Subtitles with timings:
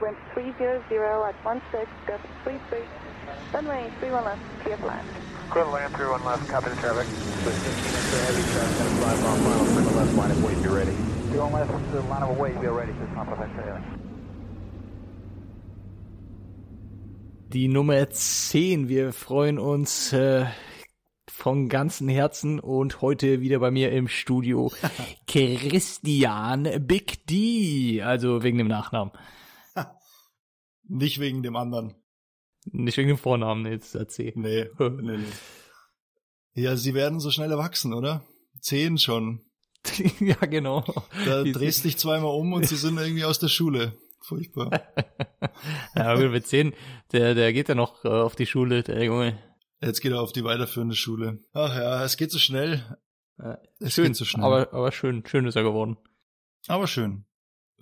[0.00, 0.82] wind 300
[1.28, 2.78] at 16, gust 33,
[3.52, 5.06] runway 31 left, clear for land.
[5.50, 7.06] Clear to land, 31 left, copy the traffic.
[7.44, 10.62] With 15 inch of heavy traffic, gonna fly final, clear to left, line of weight,
[10.62, 10.96] be ready.
[11.30, 13.50] 31 left, uh, line of weight, be ready, just not perfect,
[17.48, 18.88] Die Nummer 10.
[18.88, 20.46] Wir freuen uns äh,
[21.28, 24.70] von ganzem Herzen und heute wieder bei mir im Studio
[25.26, 28.02] Christian Big D.
[28.02, 29.10] Also wegen dem Nachnamen.
[30.92, 31.94] Nicht wegen dem anderen.
[32.64, 34.32] Nicht wegen dem Vornamen, jetzt erzähl.
[34.34, 35.24] Nee, nee, nee.
[36.62, 38.24] Ja, sie werden so schnell erwachsen, oder?
[38.60, 39.40] Zehn schon.
[40.20, 40.84] ja, genau.
[41.24, 43.96] Da Die- drehst dich zweimal um und sie sind irgendwie aus der Schule.
[44.22, 44.70] Furchtbar.
[45.94, 46.72] Ja, aber mit 10,
[47.12, 49.38] der, der geht ja noch äh, auf die Schule, der Junge.
[49.82, 51.42] Jetzt geht er auf die weiterführende Schule.
[51.52, 52.96] Ach ja, es geht so schnell.
[53.78, 54.44] Es schön, geht so schnell.
[54.44, 55.96] aber, aber schön, schön ist er geworden.
[56.66, 57.24] Aber schön.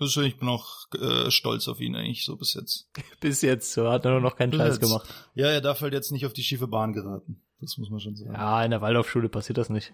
[0.00, 2.88] Also ich bin auch äh, stolz auf ihn eigentlich so bis jetzt.
[3.20, 4.80] Bis jetzt so hat er nur noch keinen Bis Scheiß jetzt.
[4.80, 5.08] gemacht.
[5.34, 7.42] Ja, er darf halt jetzt nicht auf die schiefe Bahn geraten.
[7.60, 8.32] Das muss man schon sagen.
[8.32, 9.92] Ja, in der Waldorfschule passiert das nicht.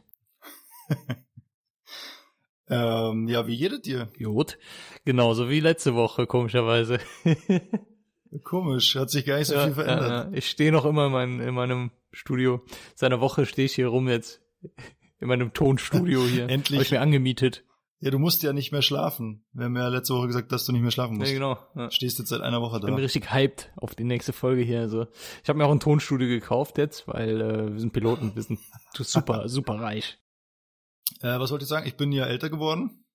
[2.69, 4.09] Ähm, ja, wie jedet ihr?
[4.19, 4.59] Gut.
[5.05, 6.99] Genauso wie letzte Woche, komischerweise.
[8.43, 10.09] Komisch, hat sich gar nicht so viel verändert.
[10.09, 10.31] Ja, ja.
[10.33, 12.65] Ich stehe noch immer in, mein, in meinem Studio.
[12.95, 14.41] Seit einer Woche stehe ich hier rum jetzt.
[15.21, 16.49] In meinem Tonstudio hier.
[16.49, 16.79] Endlich.
[16.79, 17.65] Habe ich mir angemietet.
[18.05, 19.47] Ja, du musst ja nicht mehr schlafen.
[19.55, 21.31] Wir haben ja letzte Woche gesagt, dass du nicht mehr schlafen musst.
[21.33, 21.57] Ja, genau.
[21.75, 21.91] Ja.
[21.91, 23.01] Stehst jetzt seit einer Woche Ich bin da.
[23.01, 24.81] richtig hyped auf die nächste Folge hier.
[24.81, 25.07] Also
[25.43, 28.61] ich habe mir auch ein Tonstudio gekauft jetzt, weil äh, wir sind Piloten, wir sind
[28.95, 30.19] super, super reich.
[31.23, 31.87] Äh, was wollte ich sagen?
[31.87, 33.07] Ich bin ja älter geworden.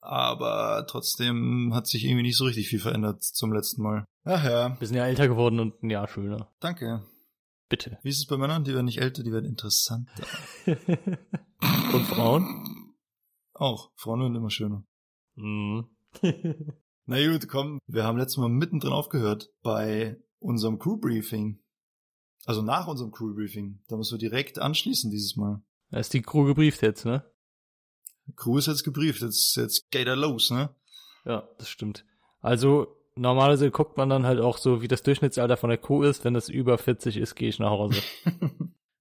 [0.00, 4.06] Aber trotzdem hat sich irgendwie nicht so richtig viel verändert zum letzten Mal.
[4.24, 6.50] Ach ja, Wir sind ja älter geworden und ein Jahr schöner.
[6.60, 7.04] danke.
[7.68, 7.98] Bitte.
[8.02, 8.64] Wie ist es bei Männern?
[8.64, 10.24] Die werden nicht älter, die werden interessanter.
[10.66, 12.79] und Frauen?
[13.60, 13.90] Auch.
[13.94, 14.84] Frauen werden immer schöner.
[15.34, 15.84] Mhm.
[17.04, 17.78] Na gut, komm.
[17.86, 21.60] Wir haben letztes Mal mittendrin aufgehört bei unserem Crew-Briefing.
[22.46, 23.82] Also nach unserem Crew-Briefing.
[23.88, 25.62] Da müssen wir direkt anschließen dieses Mal.
[25.90, 27.22] Da ist die Crew gebrieft jetzt, ne?
[28.34, 29.20] Crew ist jetzt gebrieft.
[29.20, 30.74] Jetzt, jetzt geht er los, ne?
[31.26, 32.06] Ja, das stimmt.
[32.40, 36.24] Also normalerweise guckt man dann halt auch so, wie das Durchschnittsalter von der Crew ist.
[36.24, 38.00] Wenn das über 40 ist, gehe ich nach Hause.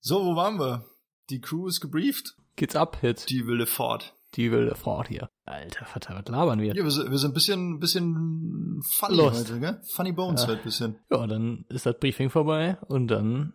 [0.02, 0.86] so, wo waren wir?
[1.30, 2.36] Die Crew ist gebrieft.
[2.58, 3.30] Geht's ab jetzt?
[3.30, 4.19] Die wilde Fahrt.
[4.36, 5.30] Die wilde Fahrt hier.
[5.46, 6.76] Alter Vater, was labern wir?
[6.76, 9.50] Ja, wir sind, wir sind ein bisschen, bisschen funny Lost.
[9.50, 9.82] heute, gell?
[9.94, 10.48] Funny Bones Ja.
[10.50, 11.00] halt ein bisschen.
[11.12, 13.54] Ja, dann ist das Briefing vorbei und dann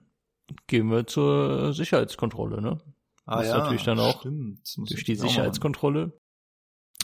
[0.67, 2.79] gehen wir zur Sicherheitskontrolle, ne?
[3.25, 4.61] Ah Das ist natürlich dann auch stimmt.
[4.91, 5.15] Durch die.
[5.15, 6.19] Sicherheitskontrolle.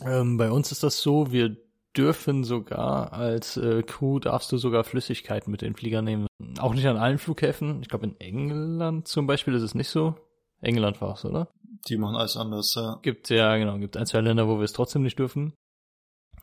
[0.04, 1.56] Ähm, bei uns ist das so, wir
[1.96, 6.26] dürfen sogar als äh, Crew darfst du sogar Flüssigkeiten mit den Flieger nehmen.
[6.58, 7.82] Auch nicht an allen Flughäfen.
[7.82, 10.14] Ich glaube in England zum Beispiel ist es nicht so.
[10.60, 11.48] England war es, oder?
[11.88, 12.98] Die machen alles anders, ja.
[13.02, 15.54] Gibt ja, genau, gibt ein, zwei Länder, wo wir es trotzdem nicht dürfen.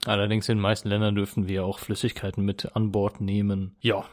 [0.06, 3.76] Allerdings in den meisten Ländern dürfen wir auch Flüssigkeiten mit an Bord nehmen.
[3.82, 4.06] Ja,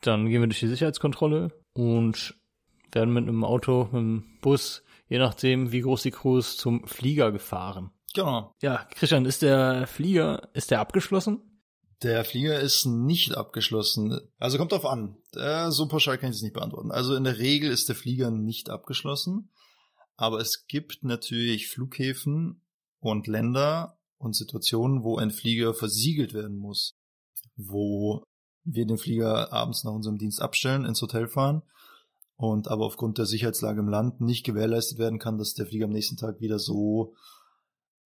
[0.00, 2.34] dann gehen wir durch die Sicherheitskontrolle und
[2.90, 6.86] werden mit einem Auto, mit einem Bus, je nachdem, wie groß die Crew ist, zum
[6.86, 7.90] Flieger gefahren.
[8.14, 8.52] Genau.
[8.60, 11.40] Ja, Christian, ist der Flieger, ist der abgeschlossen?
[12.02, 14.20] Der Flieger ist nicht abgeschlossen.
[14.38, 15.16] Also kommt drauf an.
[15.34, 16.90] Äh, so pauschal kann ich es nicht beantworten.
[16.90, 19.50] Also in der Regel ist der Flieger nicht abgeschlossen.
[20.16, 22.60] Aber es gibt natürlich Flughäfen
[23.00, 26.96] und Länder und Situationen, wo ein Flieger versiegelt werden muss.
[27.56, 28.24] Wo
[28.64, 31.62] wir den Flieger abends nach unserem Dienst abstellen, ins Hotel fahren
[32.36, 35.92] und aber aufgrund der Sicherheitslage im Land nicht gewährleistet werden kann, dass der Flieger am
[35.92, 37.14] nächsten Tag wieder so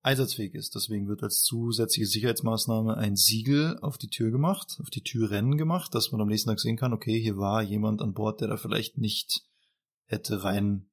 [0.06, 0.74] einsatzfähig ist.
[0.74, 5.94] Deswegen wird als zusätzliche Sicherheitsmaßnahme ein Siegel auf die Tür gemacht, auf die Türrennen gemacht,
[5.94, 8.56] dass man am nächsten Tag sehen kann, okay, hier war jemand an Bord, der da
[8.56, 9.42] vielleicht nicht
[10.04, 10.88] hätte rein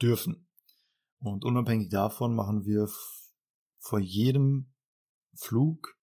[0.00, 0.48] dürfen.
[1.18, 2.88] Und unabhängig davon machen wir
[3.78, 4.72] vor jedem
[5.34, 5.98] Flug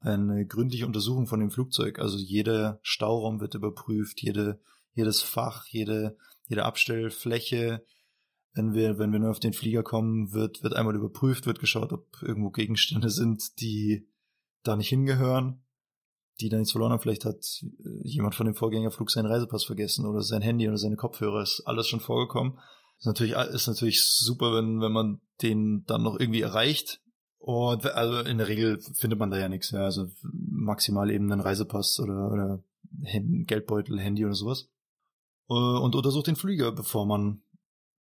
[0.00, 2.00] eine gründliche Untersuchung von dem Flugzeug.
[2.00, 4.60] Also jeder Stauraum wird überprüft, jede,
[4.92, 6.16] jedes Fach, jede,
[6.48, 7.84] jede Abstellfläche,
[8.54, 11.92] wenn wir, wenn wir nur auf den Flieger kommen, wird, wird einmal überprüft, wird geschaut,
[11.92, 14.08] ob irgendwo Gegenstände sind, die
[14.62, 15.64] da nicht hingehören,
[16.40, 17.00] die da nichts verloren haben.
[17.00, 20.96] Vielleicht hat äh, jemand von dem Vorgängerflug seinen Reisepass vergessen oder sein Handy oder seine
[20.96, 21.42] Kopfhörer.
[21.42, 22.58] Ist alles schon vorgekommen.
[22.98, 27.00] Ist natürlich, ist natürlich super, wenn, wenn man den dann noch irgendwie erreicht.
[27.38, 29.70] Und also in der Regel findet man da ja nichts.
[29.70, 29.80] Ja.
[29.80, 32.62] Also maximal eben einen Reisepass oder, oder
[33.46, 34.68] Geldbeutel, Handy oder sowas.
[35.48, 37.42] Äh, Und untersucht den Flieger, bevor man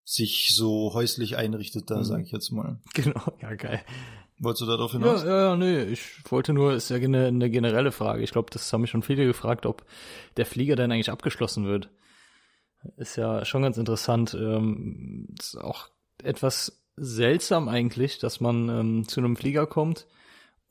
[0.04, 2.04] sich so häuslich einrichtet, da Mhm.
[2.04, 2.78] sage ich jetzt mal.
[2.94, 3.80] Genau, ja, geil.
[4.38, 5.22] Wolltest du darauf Ja, hinaus?
[5.24, 6.00] ja, ja, nee, ich
[6.30, 8.22] wollte nur, ist ja gene- eine generelle Frage.
[8.22, 9.84] Ich glaube, das haben mich schon viele gefragt, ob
[10.38, 11.90] der Flieger denn eigentlich abgeschlossen wird.
[12.96, 14.32] Ist ja schon ganz interessant.
[14.34, 15.88] Ähm, ist auch
[16.22, 20.06] etwas seltsam eigentlich, dass man ähm, zu einem Flieger kommt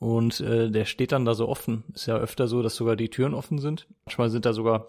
[0.00, 1.84] und äh, der steht dann da so offen.
[1.94, 3.86] Ist ja öfter so, dass sogar die Türen offen sind.
[4.04, 4.88] Manchmal sind da sogar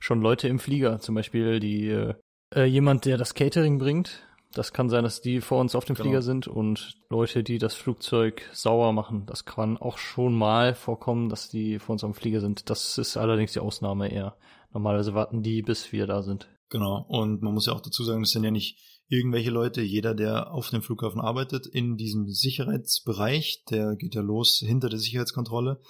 [0.00, 2.14] schon Leute im Flieger, zum Beispiel die äh,
[2.54, 4.22] äh, jemand, der das Catering bringt.
[4.54, 6.04] Das kann sein, dass die vor uns auf dem Genau.
[6.04, 9.24] Flieger sind und Leute, die das Flugzeug sauer machen.
[9.26, 12.68] Das kann auch schon mal vorkommen, dass die vor uns am Flieger sind.
[12.68, 14.36] Das ist allerdings die Ausnahme eher.
[14.72, 16.48] Normalerweise warten die, bis wir da sind.
[16.68, 17.04] Genau.
[17.08, 18.78] Und man muss ja auch dazu sagen, das sind ja nicht
[19.08, 19.80] irgendwelche Leute.
[19.82, 24.98] Jeder, der auf dem Flughafen arbeitet, in diesem Sicherheitsbereich, der geht ja los hinter der
[24.98, 25.80] Sicherheitskontrolle.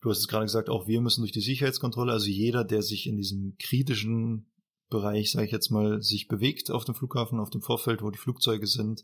[0.00, 2.12] Du hast es gerade gesagt, auch wir müssen durch die Sicherheitskontrolle.
[2.12, 4.46] Also jeder, der sich in diesem kritischen
[4.88, 8.18] Bereich, sage ich jetzt mal, sich bewegt auf dem Flughafen, auf dem Vorfeld, wo die
[8.18, 9.02] Flugzeuge sind,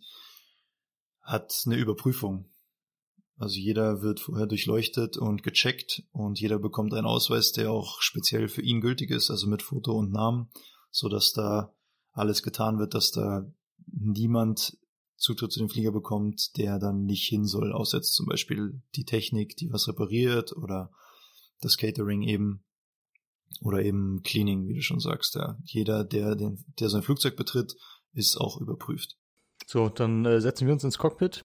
[1.22, 2.48] hat eine Überprüfung.
[3.36, 8.48] Also jeder wird vorher durchleuchtet und gecheckt und jeder bekommt einen Ausweis, der auch speziell
[8.48, 10.50] für ihn gültig ist, also mit Foto und Namen,
[10.90, 11.74] so dass da
[12.12, 13.44] alles getan wird, dass da
[13.86, 14.76] niemand
[15.16, 19.04] Zutritt zu dem Flieger bekommt, der dann nicht hin soll, außer jetzt zum Beispiel die
[19.04, 20.90] Technik, die was repariert oder
[21.60, 22.64] das Catering eben
[23.60, 25.34] oder eben Cleaning, wie du schon sagst.
[25.34, 25.58] Ja.
[25.64, 27.74] Jeder, der, den, der sein Flugzeug betritt,
[28.12, 29.16] ist auch überprüft.
[29.66, 31.42] So, dann äh, setzen wir uns ins Cockpit.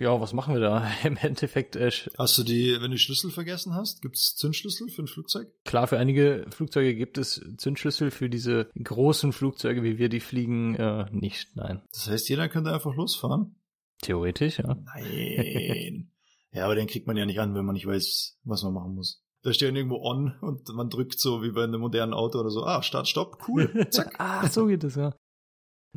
[0.00, 0.90] Ja, was machen wir da?
[1.04, 5.06] Im Endeffekt, äh, Hast du die, wenn du Schlüssel vergessen hast, gibt's Zündschlüssel für ein
[5.06, 5.48] Flugzeug?
[5.64, 10.74] klar, für einige Flugzeuge gibt es Zündschlüssel, für diese großen Flugzeuge, wie wir die fliegen,
[10.76, 11.54] äh, nicht.
[11.54, 11.82] Nein.
[11.92, 13.56] Das heißt, jeder könnte einfach losfahren?
[14.00, 14.74] Theoretisch, ja.
[14.74, 16.10] Nein.
[16.52, 18.94] ja, aber den kriegt man ja nicht an, wenn man nicht weiß, was man machen
[18.94, 19.22] muss.
[19.42, 22.64] Da steht irgendwo on und man drückt so wie bei einem modernen Auto oder so,
[22.64, 24.14] ah, Start, Stopp, cool, zack.
[24.18, 25.14] Ach, so geht es, ja.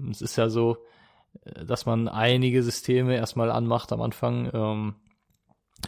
[0.09, 0.77] Es ist ja so,
[1.43, 4.49] äh, dass man einige Systeme erstmal anmacht am Anfang.
[4.53, 4.95] Ähm,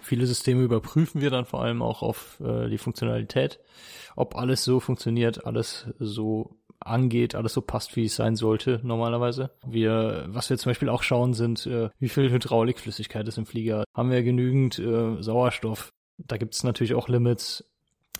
[0.01, 3.59] viele Systeme überprüfen wir dann vor allem auch auf äh, die Funktionalität,
[4.15, 9.51] ob alles so funktioniert, alles so angeht, alles so passt, wie es sein sollte normalerweise.
[9.65, 13.85] Wir, was wir zum Beispiel auch schauen, sind, äh, wie viel Hydraulikflüssigkeit ist im Flieger.
[13.95, 15.89] Haben wir genügend äh, Sauerstoff?
[16.17, 17.63] Da gibt es natürlich auch Limits.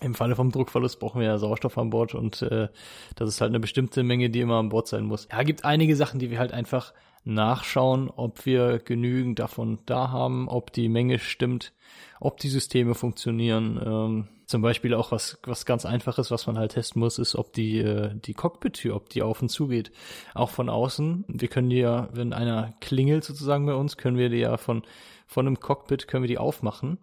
[0.02, 2.68] Im Falle vom Druckverlust brauchen wir ja Sauerstoff an Bord und äh,
[3.14, 5.26] das ist halt eine bestimmte Menge, die immer an Bord sein muss.
[5.32, 6.92] Ja, gibt einige Sachen, die wir halt einfach
[7.24, 11.72] nachschauen, ob wir genügend davon da haben, ob die Menge stimmt,
[12.20, 13.80] ob die Systeme funktionieren.
[13.84, 17.52] Ähm, zum Beispiel auch was, was ganz einfaches, was man halt testen muss, ist, ob
[17.52, 19.90] die, äh, die Cockpit-Tür, ob die auf und zu geht.
[20.34, 21.24] Auch von außen.
[21.26, 24.82] Wir können die ja, wenn einer klingelt sozusagen bei uns, können wir die ja von,
[25.26, 26.98] von einem Cockpit können wir die aufmachen.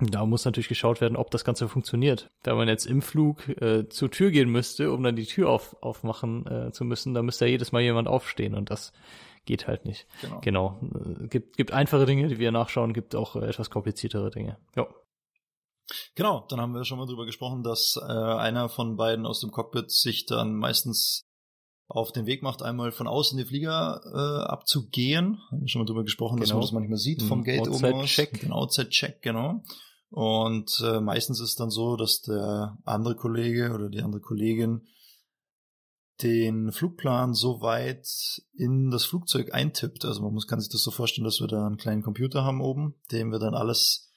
[0.00, 2.30] Da muss natürlich geschaut werden, ob das Ganze funktioniert.
[2.42, 5.76] Da man jetzt im Flug äh, zur Tür gehen müsste, um dann die Tür auf,
[5.82, 8.92] aufmachen äh, zu müssen, da müsste ja jedes Mal jemand aufstehen und das
[9.46, 10.06] geht halt nicht.
[10.20, 10.40] Genau.
[10.40, 10.80] Genau.
[11.22, 14.58] Äh, gibt, gibt einfache Dinge, die wir nachschauen, gibt auch äh, etwas kompliziertere Dinge.
[14.76, 14.86] Ja.
[16.14, 19.50] Genau, dann haben wir schon mal drüber gesprochen, dass äh, einer von beiden aus dem
[19.50, 21.26] Cockpit sich dann meistens
[21.88, 25.40] auf den Weg macht, einmal von außen den Flieger äh, abzugehen.
[25.50, 26.58] Haben wir schon mal drüber gesprochen, dass Genau.
[26.58, 27.44] man das manchmal sieht vom Mhm.
[27.44, 28.08] Gate oben Outside aus.
[28.10, 28.40] Check.
[28.40, 29.62] Den Outside-Check, genau.
[30.10, 34.82] Und äh, meistens ist dann so, dass der andere Kollege oder die andere Kollegin
[36.22, 38.06] den Flugplan so weit
[38.52, 40.04] in das Flugzeug eintippt.
[40.04, 42.60] Also man muss, kann sich das so vorstellen, dass wir da einen kleinen Computer haben
[42.60, 44.12] oben, dem wir dann alles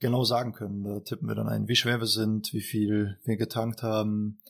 [0.00, 0.82] genau sagen können.
[0.82, 4.40] Da tippen wir dann ein, wie schwer wir sind, wie viel wir getankt haben,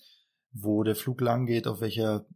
[0.52, 2.26] wo der Flug lang geht, auf welcher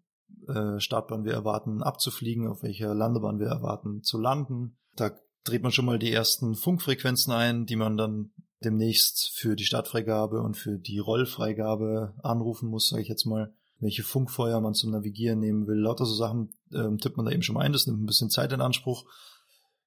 [0.46, 4.78] äh, Startbahn wir erwarten abzufliegen, auf welcher Landebahn wir erwarten zu landen.
[4.96, 5.10] Da
[5.48, 8.30] dreht man schon mal die ersten Funkfrequenzen ein, die man dann
[8.64, 14.02] demnächst für die Startfreigabe und für die Rollfreigabe anrufen muss, sage ich jetzt mal, welche
[14.02, 15.78] Funkfeuer man zum Navigieren nehmen will.
[15.78, 17.72] Lauter so Sachen ähm, tippt man da eben schon mal ein.
[17.72, 19.04] Das nimmt ein bisschen Zeit in Anspruch,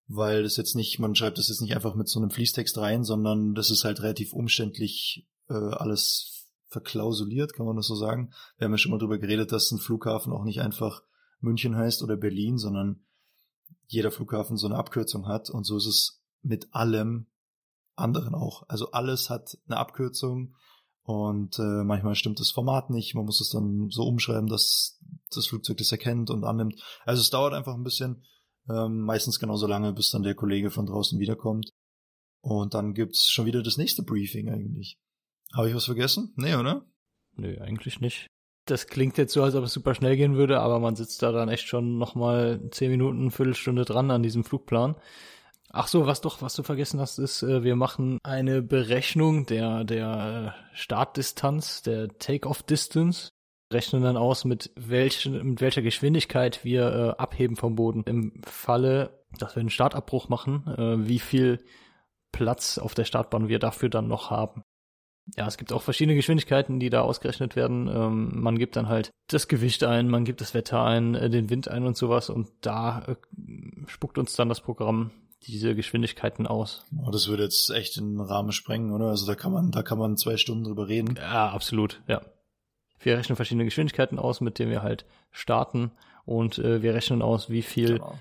[0.08, 3.04] weil das jetzt nicht, man schreibt das jetzt nicht einfach mit so einem Fließtext rein,
[3.04, 8.32] sondern das ist halt relativ umständlich äh, alles verklausuliert, kann man das so sagen.
[8.58, 11.04] Wir haben ja schon mal drüber geredet, dass ein Flughafen auch nicht einfach
[11.42, 13.04] München heißt oder Berlin, sondern
[13.88, 17.28] jeder Flughafen so eine Abkürzung hat und so ist es mit allem
[17.96, 18.64] anderen auch.
[18.68, 20.56] Also alles hat eine Abkürzung
[21.04, 23.16] und äh, manchmal stimmt das Format nicht.
[23.16, 25.00] Man muss es dann so umschreiben, dass
[25.30, 26.82] das Flugzeug das erkennt und annimmt.
[27.06, 28.24] Also es dauert einfach ein bisschen,
[28.70, 31.72] ähm, meistens genauso lange, bis dann der Kollege von draußen wiederkommt.
[32.42, 34.98] Und dann gibt's schon wieder das nächste Briefing eigentlich.
[35.54, 36.34] Habe ich was vergessen?
[36.36, 36.86] Nee, oder?
[37.34, 38.28] Nö, eigentlich nicht.
[38.66, 41.32] Das klingt jetzt so, als ob es super schnell gehen würde, aber man sitzt da
[41.32, 44.96] dann echt schon nochmal zehn Minuten, Viertelstunde dran an diesem Flugplan.
[45.74, 49.84] Ach so, was doch, was du vergessen hast, ist, äh, wir machen eine Berechnung der,
[49.86, 53.30] der äh, Startdistanz, der Take-off-Distance,
[53.72, 58.04] rechnen dann aus, mit, welchen, mit welcher Geschwindigkeit wir äh, abheben vom Boden.
[58.06, 61.64] Im Falle, dass wir einen Startabbruch machen, äh, wie viel
[62.34, 64.64] Platz auf der Startbahn wir dafür dann noch haben.
[65.38, 67.88] Ja, es gibt auch verschiedene Geschwindigkeiten, die da ausgerechnet werden.
[67.88, 71.50] Ähm, man gibt dann halt das Gewicht ein, man gibt das Wetter ein, äh, den
[71.50, 73.16] Wind ein und sowas und da äh,
[73.88, 75.12] spuckt uns dann das Programm
[75.44, 76.86] diese Geschwindigkeiten aus.
[77.04, 79.06] Oh, das würde jetzt echt den Rahmen sprengen, oder?
[79.08, 81.16] Also da kann man, da kann man zwei Stunden drüber reden.
[81.18, 82.22] Ja, absolut, ja.
[83.00, 85.92] Wir rechnen verschiedene Geschwindigkeiten aus, mit denen wir halt starten
[86.26, 88.20] und äh, wir rechnen aus, wie viel Genau.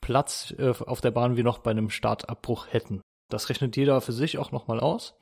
[0.00, 3.02] Platz äh, auf der Bahn wir noch bei einem Startabbruch hätten.
[3.28, 5.14] Das rechnet jeder für sich auch nochmal aus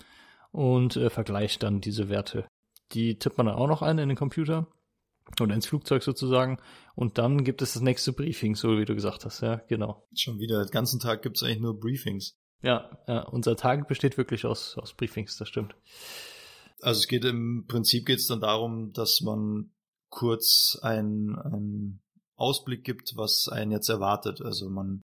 [0.53, 2.49] und äh, vergleicht dann diese Werte.
[2.93, 4.67] Die tippt man dann auch noch ein in den Computer
[5.41, 6.59] oder ins Flugzeug sozusagen
[6.95, 10.07] und dann gibt es das nächste Briefing, so wie du gesagt hast, ja, genau.
[10.15, 12.37] Schon wieder, den ganzen Tag gibt's eigentlich nur Briefings.
[12.63, 15.75] Ja, ja unser Tag besteht wirklich aus, aus Briefings, das stimmt.
[16.83, 19.71] Also es geht im Prinzip geht's dann darum, dass man
[20.09, 22.03] kurz einen, einen
[22.37, 24.41] Ausblick gibt, was einen jetzt erwartet.
[24.41, 25.03] Also man,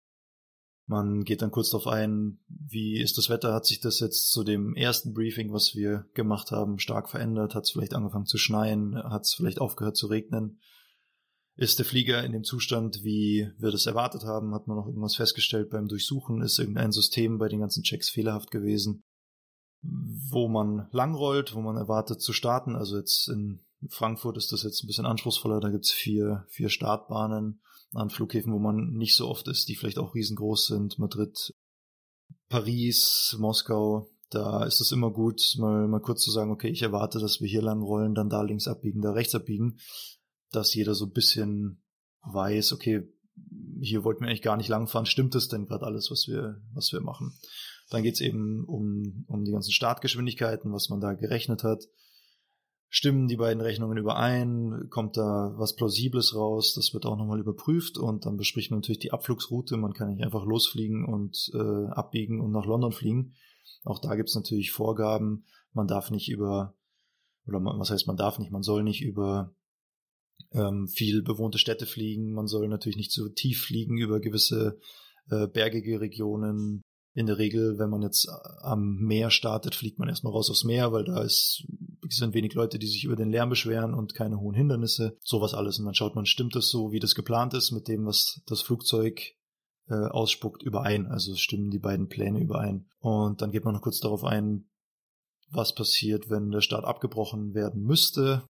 [0.87, 4.45] man geht dann kurz darauf ein, wie ist das Wetter, hat sich das jetzt zu
[4.45, 8.97] dem ersten Briefing, was wir gemacht haben, stark verändert, hat es vielleicht angefangen zu schneien,
[8.97, 10.61] hat es vielleicht aufgehört zu regnen.
[11.57, 14.55] Ist der Flieger in dem Zustand, wie wir das erwartet haben?
[14.55, 16.43] Hat man noch irgendwas festgestellt beim Durchsuchen?
[16.43, 19.05] Ist irgendein System bei den ganzen Checks fehlerhaft gewesen?
[19.83, 22.77] wo man langrollt, wo man erwartet zu starten.
[22.77, 25.61] Also jetzt in Frankfurt ist das jetzt ein bisschen anspruchsvoller.
[25.61, 27.61] Da gibt's vier, vier Startbahnen
[27.97, 30.99] an Flughäfen, wo man nicht so oft ist, die vielleicht auch riesengroß sind.
[30.99, 31.55] Madrid,
[32.49, 34.11] Paris, Moskau.
[34.31, 37.49] Da ist es immer gut, mal, mal kurz zu sagen, okay, ich erwarte, dass wir
[37.49, 39.79] hier lang rollen, dann da links abbiegen, da rechts abbiegen,
[40.51, 41.85] dass jeder so ein bisschen
[42.23, 43.09] weiß, okay,
[43.81, 46.93] hier wollten wir eigentlich gar nicht langfahren, stimmt das denn gerade alles, was wir, was
[46.93, 47.39] wir machen?
[47.91, 51.85] Dann geht's eben um, um die ganzen Startgeschwindigkeiten, was man da gerechnet hat.
[52.97, 54.89] Stimmen die beiden Rechnungen überein?
[54.89, 56.73] Kommt da was Plausibles raus?
[56.73, 59.77] Das wird auch nochmal überprüft und dann bespricht man natürlich die Abflugsroute.
[59.77, 63.35] Man kann nicht einfach losfliegen und äh, abbiegen und nach London fliegen.
[63.85, 65.45] Auch da gibt's natürlich Vorgaben.
[65.75, 66.75] Man darf nicht über,
[67.47, 69.53] oder man, was heißt man darf nicht, man soll nicht über
[70.53, 72.33] ähm, viel bewohnte Städte fliegen.
[72.33, 74.79] Man soll natürlich nicht zu tief fliegen über gewisse
[75.29, 76.81] äh, bergige Regionen
[77.17, 78.29] in der Regel, wenn man jetzt
[78.61, 81.67] am Meer startet, fliegt man erstmal raus aufs Meer, weil da ist,
[82.11, 85.79] sind wenig Leute, die sich über den Lärm beschweren und keine hohen Hindernisse, sowas alles.
[85.79, 88.63] Und dann schaut man, stimmt das so, wie das geplant ist, mit dem, was das
[88.63, 89.21] Flugzeug
[89.89, 91.07] äh, ausspuckt, überein.
[91.07, 92.89] Also stimmen die beiden Pläne überein.
[92.99, 94.69] Und dann geht man noch kurz darauf ein,
[95.51, 98.45] was passiert, wenn der Start abgebrochen werden müsste.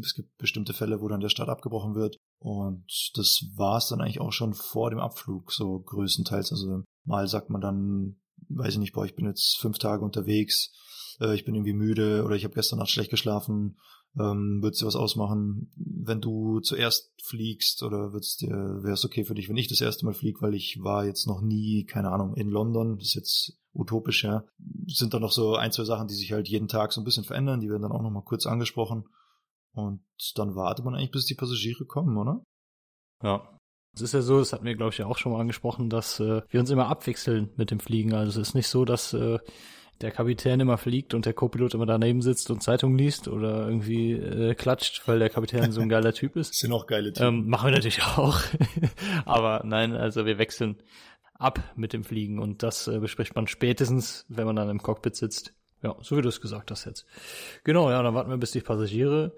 [0.00, 2.16] Es gibt bestimmte Fälle, wo dann der Start abgebrochen wird.
[2.38, 6.52] Und das war es dann eigentlich auch schon vor dem Abflug, so größtenteils.
[6.52, 8.16] Also mal sagt man dann,
[8.48, 10.72] weiß ich nicht, boah, ich bin jetzt fünf Tage unterwegs,
[11.20, 13.76] äh, ich bin irgendwie müde oder ich habe gestern Nacht schlecht geschlafen.
[14.16, 19.24] Ähm, würdest dir was ausmachen, wenn du zuerst fliegst oder würdest dir, wäre es okay
[19.24, 22.12] für dich, wenn ich das erste Mal fliege, weil ich war jetzt noch nie, keine
[22.12, 24.44] Ahnung, in London, das ist jetzt utopisch, ja.
[24.86, 27.24] Sind dann noch so ein, zwei Sachen, die sich halt jeden Tag so ein bisschen
[27.24, 29.04] verändern, die werden dann auch nochmal kurz angesprochen.
[29.72, 30.04] Und
[30.36, 32.44] dann wartet man eigentlich, bis die Passagiere kommen, oder?
[33.20, 33.58] Ja.
[33.94, 36.18] Es ist ja so, das hatten wir, glaube ich, ja auch schon mal angesprochen, dass
[36.20, 38.12] äh, wir uns immer abwechseln mit dem Fliegen.
[38.14, 39.38] Also es ist nicht so, dass äh,
[40.00, 44.12] der Kapitän immer fliegt und der Co-Pilot immer daneben sitzt und Zeitung liest oder irgendwie
[44.12, 46.50] äh, klatscht, weil der Kapitän so ein geiler Typ ist.
[46.50, 47.28] Das sind auch geile Typen.
[47.28, 48.40] Ähm, machen wir natürlich auch.
[49.24, 50.76] Aber nein, also wir wechseln
[51.34, 55.16] ab mit dem Fliegen und das äh, bespricht man spätestens, wenn man dann im Cockpit
[55.16, 55.54] sitzt.
[55.82, 57.06] Ja, so wie du es gesagt hast jetzt.
[57.62, 59.32] Genau, ja, dann warten wir, bis die Passagiere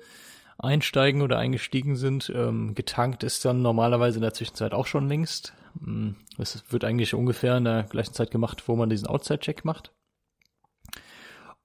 [0.59, 2.33] einsteigen oder eingestiegen sind.
[2.35, 5.55] Ähm, getankt ist dann normalerweise in der Zwischenzeit auch schon längst.
[6.39, 9.93] Es wird eigentlich ungefähr in der gleichen Zeit gemacht, wo man diesen Outside-Check macht.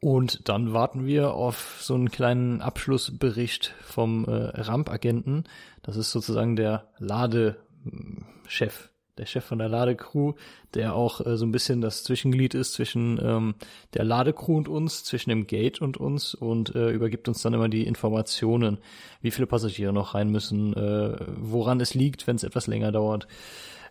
[0.01, 5.43] Und dann warten wir auf so einen kleinen Abschlussbericht vom äh, Ramp-Agenten.
[5.83, 10.33] Das ist sozusagen der Ladechef, der Chef von der Ladecrew,
[10.73, 13.55] der auch äh, so ein bisschen das Zwischenglied ist zwischen ähm,
[13.93, 17.69] der Ladecrew und uns, zwischen dem Gate und uns und äh, übergibt uns dann immer
[17.69, 18.79] die Informationen,
[19.21, 23.27] wie viele Passagiere noch rein müssen, äh, woran es liegt, wenn es etwas länger dauert,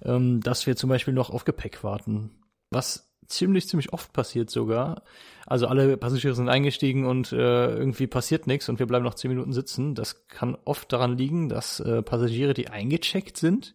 [0.02, 2.30] ähm, dass wir zum Beispiel noch auf Gepäck warten.
[2.70, 5.02] Was ziemlich, ziemlich oft passiert sogar.
[5.46, 9.30] Also alle Passagiere sind eingestiegen und äh, irgendwie passiert nichts und wir bleiben noch zehn
[9.30, 9.94] Minuten sitzen.
[9.94, 13.74] Das kann oft daran liegen, dass äh, Passagiere, die eingecheckt sind,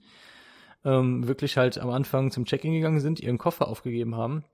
[0.86, 4.46] ähm, wirklich halt am Anfang zum Check-in gegangen sind, ihren Koffer aufgegeben haben,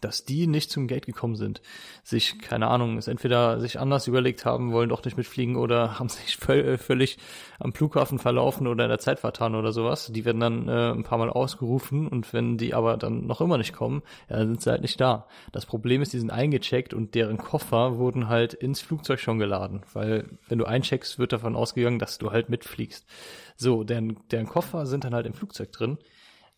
[0.00, 1.62] dass die nicht zum Gate gekommen sind.
[2.02, 6.08] Sich, keine Ahnung, es entweder sich anders überlegt haben, wollen doch nicht mitfliegen oder haben
[6.08, 7.18] sich völ völlig
[7.58, 10.10] am Flughafen verlaufen oder in der Zeit vertan oder sowas.
[10.12, 13.58] Die werden dann äh, ein paar Mal ausgerufen und wenn die aber dann noch immer
[13.58, 15.26] nicht kommen, ja, dann sind sie halt nicht da.
[15.52, 19.82] Das Problem ist, die sind eingecheckt und deren Koffer wurden halt ins Flugzeug schon geladen,
[19.92, 23.06] weil wenn du eincheckst, wird davon ausgegangen, dass du halt mitfliegst.
[23.56, 25.98] So, deren, deren Koffer sind dann halt im Flugzeug drin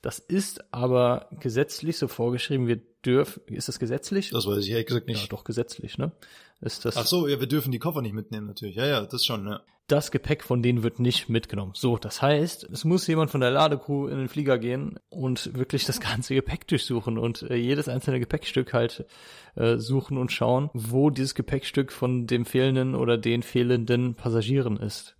[0.05, 2.67] Das ist aber gesetzlich so vorgeschrieben.
[2.67, 4.29] Wir dürfen, ist das gesetzlich?
[4.29, 5.23] Das weiß ich ehrlich gesagt nicht.
[5.23, 6.13] Ja, doch gesetzlich, ne?
[6.61, 8.77] Ist das Ach so, ja, wir dürfen die Koffer nicht mitnehmen natürlich.
[8.77, 9.63] Ja, ja, das schon, ja.
[9.87, 11.73] das Gepäck von denen wird nicht mitgenommen.
[11.75, 15.87] So, das heißt, es muss jemand von der Ladecrew in den Flieger gehen und wirklich
[15.87, 19.07] das ganze Gepäck durchsuchen und äh, jedes einzelne Gepäckstück halt
[19.55, 25.17] äh, suchen und schauen, wo dieses Gepäckstück von dem fehlenden oder den fehlenden Passagieren ist.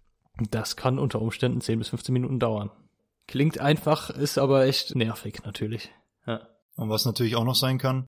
[0.51, 2.71] Das kann unter Umständen 10 bis 15 Minuten dauern.
[3.27, 5.91] Klingt einfach, ist aber echt nervig natürlich.
[6.27, 6.47] Ja.
[6.77, 8.07] Und was natürlich auch noch sein kann,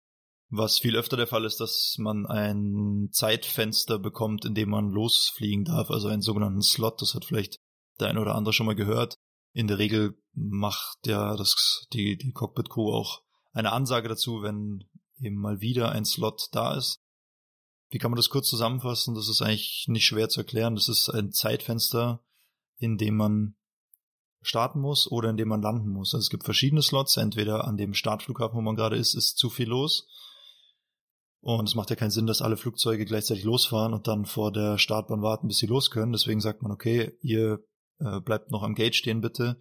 [0.48, 5.64] was viel öfter der Fall ist, dass man ein Zeitfenster bekommt, in dem man losfliegen
[5.64, 7.58] darf, also einen sogenannten Slot, das hat vielleicht
[7.98, 9.16] der ein oder andere schon mal gehört.
[9.52, 14.84] In der Regel macht ja das, die, die Cockpit-Crew auch eine Ansage dazu, wenn
[15.18, 17.00] eben mal wieder ein Slot da ist.
[17.88, 19.14] Wie kann man das kurz zusammenfassen?
[19.14, 20.74] Das ist eigentlich nicht schwer zu erklären.
[20.74, 22.22] Das ist ein Zeitfenster,
[22.76, 23.56] in dem man
[24.46, 26.14] starten muss oder in dem man landen muss.
[26.14, 27.16] Also es gibt verschiedene Slots.
[27.16, 30.08] Entweder an dem Startflughafen, wo man gerade ist, ist zu viel los.
[31.40, 34.78] Und es macht ja keinen Sinn, dass alle Flugzeuge gleichzeitig losfahren und dann vor der
[34.78, 36.12] Startbahn warten, bis sie los können.
[36.12, 37.64] Deswegen sagt man, okay, ihr
[37.98, 39.60] äh, bleibt noch am Gate stehen, bitte.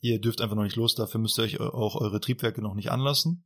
[0.00, 2.90] Ihr dürft einfach noch nicht los, dafür müsst ihr euch auch eure Triebwerke noch nicht
[2.90, 3.44] anlassen.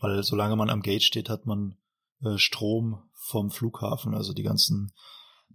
[0.00, 1.76] Weil solange man am Gate steht, hat man
[2.22, 4.92] äh, Strom vom Flughafen, also die ganzen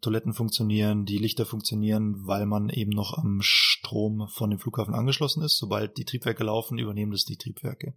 [0.01, 5.43] Toiletten funktionieren, die Lichter funktionieren, weil man eben noch am Strom von dem Flughafen angeschlossen
[5.43, 5.58] ist.
[5.58, 7.93] Sobald die Triebwerke laufen, übernehmen das die Triebwerke.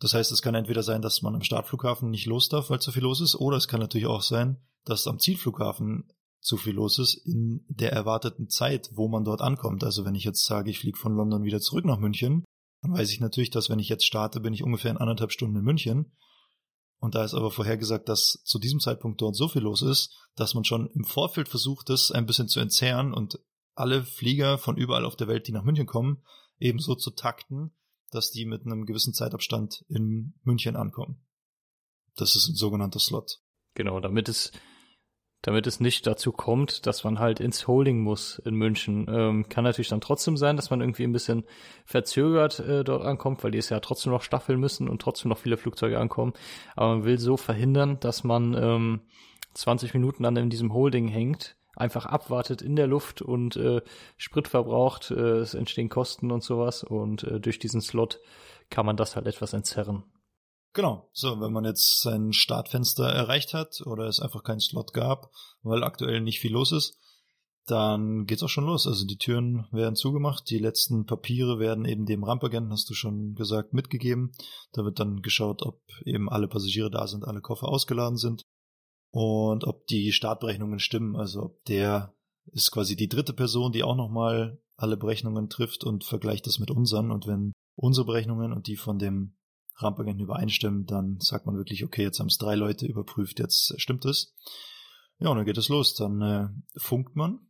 [0.00, 2.92] Das heißt, es kann entweder sein, dass man am Startflughafen nicht los darf, weil zu
[2.92, 6.98] viel los ist, oder es kann natürlich auch sein, dass am Zielflughafen zu viel los
[6.98, 9.84] ist in der erwarteten Zeit, wo man dort ankommt.
[9.84, 12.44] Also wenn ich jetzt sage, ich fliege von London wieder zurück nach München,
[12.82, 15.56] dann weiß ich natürlich, dass wenn ich jetzt starte, bin ich ungefähr in anderthalb Stunden
[15.56, 16.12] in München.
[17.06, 20.54] Und da ist aber vorhergesagt, dass zu diesem Zeitpunkt dort so viel los ist, dass
[20.54, 23.38] man schon im Vorfeld versucht, das ein bisschen zu entzerren und
[23.76, 26.24] alle Flieger von überall auf der Welt, die nach München kommen,
[26.58, 27.70] ebenso zu takten,
[28.10, 31.24] dass die mit einem gewissen Zeitabstand in München ankommen.
[32.16, 33.40] Das ist ein sogenannter Slot.
[33.74, 34.50] Genau, damit es
[35.42, 39.06] damit es nicht dazu kommt, dass man halt ins Holding muss in München.
[39.08, 41.44] Ähm, kann natürlich dann trotzdem sein, dass man irgendwie ein bisschen
[41.84, 45.38] verzögert äh, dort ankommt, weil die es ja trotzdem noch staffeln müssen und trotzdem noch
[45.38, 46.32] viele Flugzeuge ankommen.
[46.74, 49.00] Aber man will so verhindern, dass man ähm,
[49.54, 53.82] 20 Minuten dann in diesem Holding hängt, einfach abwartet in der Luft und äh,
[54.16, 58.20] Sprit verbraucht, äh, es entstehen Kosten und sowas und äh, durch diesen Slot
[58.70, 60.02] kann man das halt etwas entzerren.
[60.76, 61.08] Genau.
[61.14, 65.30] So, wenn man jetzt sein Startfenster erreicht hat oder es einfach keinen Slot gab,
[65.62, 66.98] weil aktuell nicht viel los ist,
[67.64, 68.86] dann geht's auch schon los.
[68.86, 73.34] Also die Türen werden zugemacht, die letzten Papiere werden eben dem Rampagenten, hast du schon
[73.34, 74.32] gesagt, mitgegeben.
[74.72, 78.42] Da wird dann geschaut, ob eben alle Passagiere da sind, alle Koffer ausgeladen sind
[79.12, 81.16] und ob die Startberechnungen stimmen.
[81.16, 82.14] Also ob der
[82.52, 86.70] ist quasi die dritte Person, die auch nochmal alle Berechnungen trifft und vergleicht das mit
[86.70, 87.10] unseren.
[87.10, 89.36] Und wenn unsere Berechnungen und die von dem
[89.76, 94.04] Rampagenten übereinstimmen, dann sagt man wirklich, okay, jetzt haben es drei Leute überprüft, jetzt stimmt
[94.04, 94.34] es.
[95.18, 95.94] Ja, und dann geht es los.
[95.94, 97.40] Dann äh, funkt man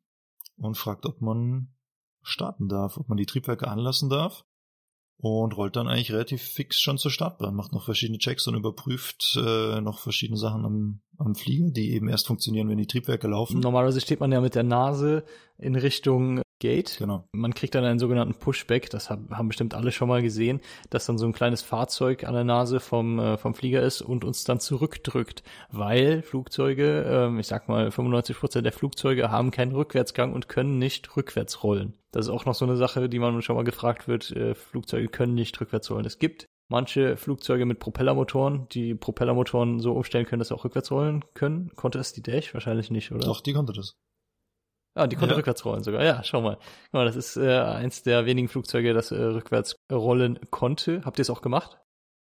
[0.57, 1.75] und fragt, ob man
[2.23, 4.45] starten darf, ob man die Triebwerke anlassen darf
[5.19, 9.39] und rollt dann eigentlich relativ fix schon zur Startbahn, macht noch verschiedene Checks und überprüft
[9.41, 13.61] äh, noch verschiedene Sachen am, am Flieger, die eben erst funktionieren, wenn die Triebwerke laufen.
[13.61, 15.25] Normalerweise steht man ja mit der Nase
[15.59, 16.97] in Richtung Gate.
[16.99, 17.29] Genau.
[17.33, 21.19] Man kriegt dann einen sogenannten Pushback, das haben bestimmt alle schon mal gesehen, dass dann
[21.19, 24.61] so ein kleines Fahrzeug an der Nase vom, äh, vom Flieger ist und uns dann
[24.61, 30.49] zurückdrückt, weil Flugzeuge, äh, ich sag mal 95 Prozent der Flugzeuge haben keinen Rückwärtsgang und
[30.49, 31.95] können nicht rückwärts rollen.
[32.13, 35.09] Das ist auch noch so eine Sache, die man schon mal gefragt wird, äh, Flugzeuge
[35.09, 36.07] können nicht rückwärts rollen.
[36.07, 40.91] Es gibt manche Flugzeuge mit Propellermotoren, die Propellermotoren so umstellen können, dass sie auch rückwärts
[40.91, 41.71] rollen können.
[41.77, 42.55] Konnte es die Dash?
[42.55, 43.27] Wahrscheinlich nicht, oder?
[43.27, 43.97] Doch, die konnte das.
[44.97, 45.37] Ah, die konnte Ja.
[45.37, 46.03] rückwärts rollen sogar.
[46.03, 46.57] Ja, schau mal.
[46.57, 51.03] Guck mal, das ist äh, eins der wenigen Flugzeuge, das äh, rückwärts rollen konnte.
[51.05, 51.77] Habt ihr es auch gemacht?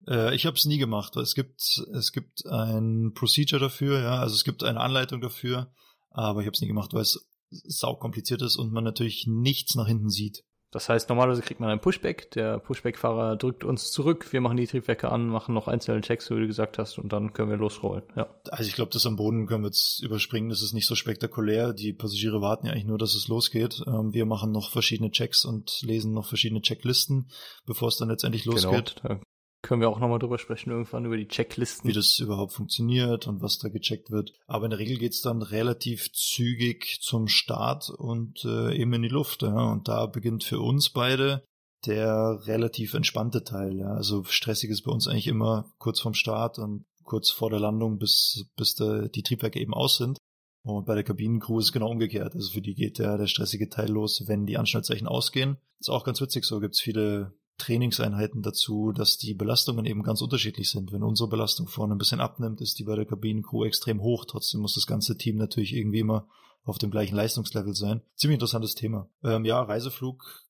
[0.07, 1.15] Äh, ich habe es nie gemacht.
[1.17, 1.61] Es gibt
[1.93, 5.73] es gibt ein Procedure dafür, ja, also es gibt eine Anleitung dafür,
[6.11, 9.73] aber ich habe es nie gemacht, weil es sau kompliziert ist und man natürlich nichts
[9.75, 10.43] nach hinten sieht.
[10.71, 12.29] Das heißt, normalerweise kriegt man einen Pushback.
[12.31, 14.31] Der Pushback-Fahrer drückt uns zurück.
[14.31, 17.33] Wir machen die Triebwerke an, machen noch einzelne Checks, wie du gesagt hast, und dann
[17.33, 18.03] können wir losrollen.
[18.15, 18.29] Ja.
[18.49, 20.49] Also ich glaube, das am Boden können wir jetzt überspringen.
[20.49, 21.73] Das ist nicht so spektakulär.
[21.73, 23.81] Die Passagiere warten ja eigentlich nur, dass es losgeht.
[23.87, 27.31] Ähm, wir machen noch verschiedene Checks und lesen noch verschiedene Checklisten,
[27.65, 28.95] bevor es dann letztendlich losgeht.
[29.01, 29.21] Genau.
[29.69, 31.87] Können wir auch nochmal drüber sprechen, irgendwann über die Checklisten.
[31.87, 34.33] wie das überhaupt funktioniert und was da gecheckt wird.
[34.47, 39.09] Aber in der Regel geht's dann relativ zügig zum Start und äh, eben in die
[39.09, 39.43] Luft.
[39.43, 39.71] Ja.
[39.71, 41.43] Und da beginnt für uns beide
[41.85, 43.77] der relativ entspannte Teil.
[43.77, 43.93] Ja.
[43.93, 47.99] Also stressig ist bei uns eigentlich immer kurz vorm Start und kurz vor der Landung,
[47.99, 50.17] bis, bis der, die Triebwerke eben aus sind.
[50.63, 52.33] Und bei der Kabinencrew ist es genau umgekehrt.
[52.33, 55.57] Also für die geht der, der stressige Teil los, wenn die Anschnallzeichen ausgehen.
[55.79, 60.69] Ist auch ganz witzig, so gibt's viele Trainingseinheiten dazu, dass die Belastungen eben ganz unterschiedlich
[60.69, 60.91] sind.
[60.91, 64.25] Wenn unsere Belastung vorne ein bisschen abnimmt, ist die bei der Kabinencrew extrem hoch.
[64.25, 66.27] Trotzdem muss das ganze Team natürlich irgendwie immer
[66.63, 68.01] auf dem gleichen Leistungslevel sein.
[68.15, 69.09] Ziemlich interessantes Thema.
[69.23, 70.47] Ähm, ja, Reiseflug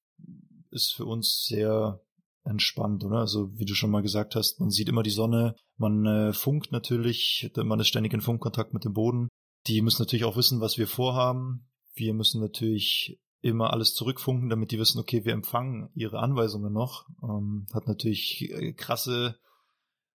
[0.71, 2.01] ist für uns sehr
[2.43, 3.17] entspannt, oder?
[3.17, 6.71] Also wie du schon mal gesagt hast, man sieht immer die Sonne, man äh, funkt
[6.71, 9.27] natürlich, man ist ständig in Funkkontakt mit dem Boden.
[9.67, 11.67] Die müssen natürlich auch wissen, was wir vorhaben.
[11.93, 17.07] Wir müssen natürlich immer alles zurückfunken, damit die wissen, okay, wir empfangen ihre Anweisungen noch.
[17.23, 19.39] Ähm, hat natürlich äh, krasse,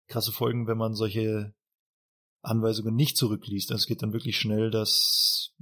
[0.07, 1.53] krasse Folgen, wenn man solche
[2.41, 3.71] Anweisungen nicht zurückliest.
[3.71, 5.53] Es geht dann wirklich schnell, dass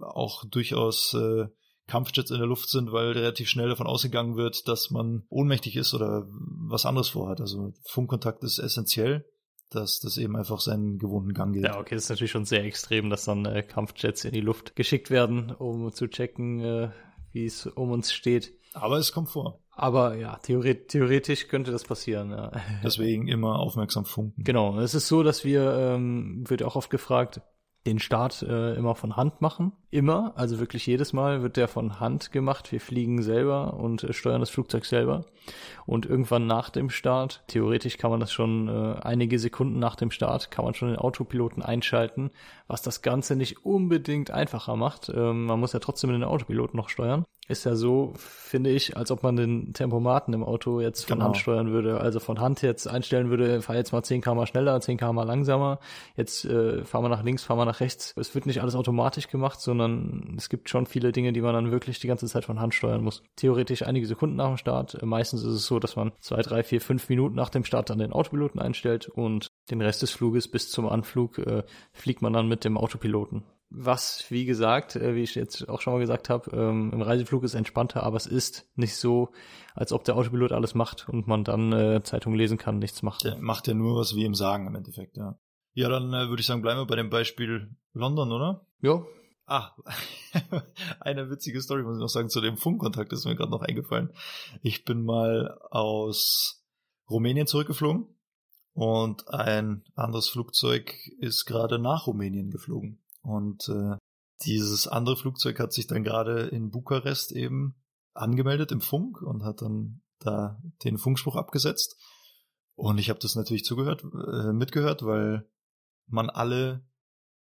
[0.00, 1.46] auch durchaus äh,
[1.88, 5.94] Kampfjets in der Luft sind, weil relativ schnell davon ausgegangen wird, dass man ohnmächtig ist
[5.94, 7.40] oder was anderes vorhat.
[7.40, 9.24] Also Funkkontakt ist essentiell,
[9.70, 11.64] dass das eben einfach seinen gewohnten Gang geht.
[11.64, 14.76] Ja, okay, das ist natürlich schon sehr extrem, dass dann äh, Kampfjets in die Luft
[14.76, 16.90] geschickt werden, um zu checken, äh,
[17.32, 18.54] wie es um uns steht.
[18.74, 19.60] Aber es kommt vor.
[19.70, 22.30] Aber ja, theoret theoretisch könnte das passieren.
[22.30, 22.50] Ja.
[22.82, 24.42] Deswegen immer aufmerksam funken.
[24.42, 27.40] Genau, es ist so, dass wir, ähm, wird auch oft gefragt,
[27.86, 29.72] den Start äh, immer von Hand machen.
[29.90, 32.70] Immer, also wirklich jedes Mal wird der von Hand gemacht.
[32.72, 35.24] Wir fliegen selber und äh, steuern das Flugzeug selber.
[35.86, 40.10] Und irgendwann nach dem Start, theoretisch kann man das schon äh, einige Sekunden nach dem
[40.10, 42.30] Start, kann man schon den Autopiloten einschalten,
[42.66, 45.10] was das Ganze nicht unbedingt einfacher macht.
[45.14, 49.10] Ähm, man muss ja trotzdem den Autopiloten noch steuern ist ja so, finde ich, als
[49.10, 51.26] ob man den Tempomaten im Auto jetzt von genau.
[51.26, 51.98] Hand steuern würde.
[51.98, 55.78] Also von Hand jetzt einstellen würde, fahr jetzt mal 10 km schneller, 10 km langsamer,
[56.14, 58.14] jetzt äh, fahren wir nach links, fahren wir nach rechts.
[58.16, 61.70] Es wird nicht alles automatisch gemacht, sondern es gibt schon viele Dinge, die man dann
[61.70, 63.22] wirklich die ganze Zeit von Hand steuern muss.
[63.36, 65.02] Theoretisch einige Sekunden nach dem Start.
[65.02, 67.98] Meistens ist es so, dass man zwei, drei, vier, fünf Minuten nach dem Start dann
[67.98, 72.46] den Autopiloten einstellt und den Rest des Fluges bis zum Anflug äh, fliegt man dann
[72.46, 76.50] mit dem Autopiloten was, wie gesagt, äh, wie ich jetzt auch schon mal gesagt habe,
[76.56, 79.30] ähm, im Reiseflug ist entspannter, aber es ist nicht so,
[79.74, 83.24] als ob der Autopilot alles macht und man dann äh, Zeitung lesen kann, nichts macht.
[83.24, 85.38] Der macht ja nur, was wir ihm sagen im Endeffekt, ja.
[85.74, 88.66] Ja, dann äh, würde ich sagen, bleiben wir bei dem Beispiel London, oder?
[88.80, 89.04] Ja.
[89.46, 89.74] Ah,
[91.00, 94.12] eine witzige Story muss ich noch sagen zu dem Funkkontakt, ist mir gerade noch eingefallen.
[94.62, 96.64] Ich bin mal aus
[97.08, 98.06] Rumänien zurückgeflogen
[98.74, 103.00] und ein anderes Flugzeug ist gerade nach Rumänien geflogen.
[103.22, 103.96] Und äh,
[104.44, 107.74] dieses andere Flugzeug hat sich dann gerade in Bukarest eben
[108.14, 111.96] angemeldet im Funk und hat dann da den Funkspruch abgesetzt.
[112.74, 115.48] Und ich habe das natürlich zugehört, äh, mitgehört, weil
[116.06, 116.86] man alle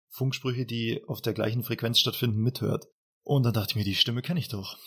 [0.10, 2.88] Funksprüche, die auf der gleichen Frequenz stattfinden, mithört.
[3.24, 4.78] Und dann dachte ich mir, die Stimme kenne ich doch.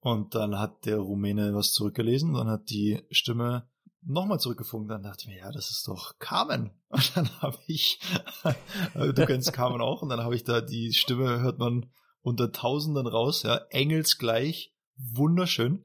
[0.00, 3.68] Und dann hat der Rumäne was zurückgelesen, dann hat die Stimme
[4.06, 4.90] nochmal zurückgefunkt.
[4.90, 6.70] Dann dachte ich mir, ja, das ist doch Carmen.
[6.88, 8.00] Und dann habe ich,
[8.94, 11.90] du kennst Carmen auch, und dann habe ich da die Stimme, hört man
[12.22, 15.84] unter Tausenden raus, ja, engelsgleich, wunderschön.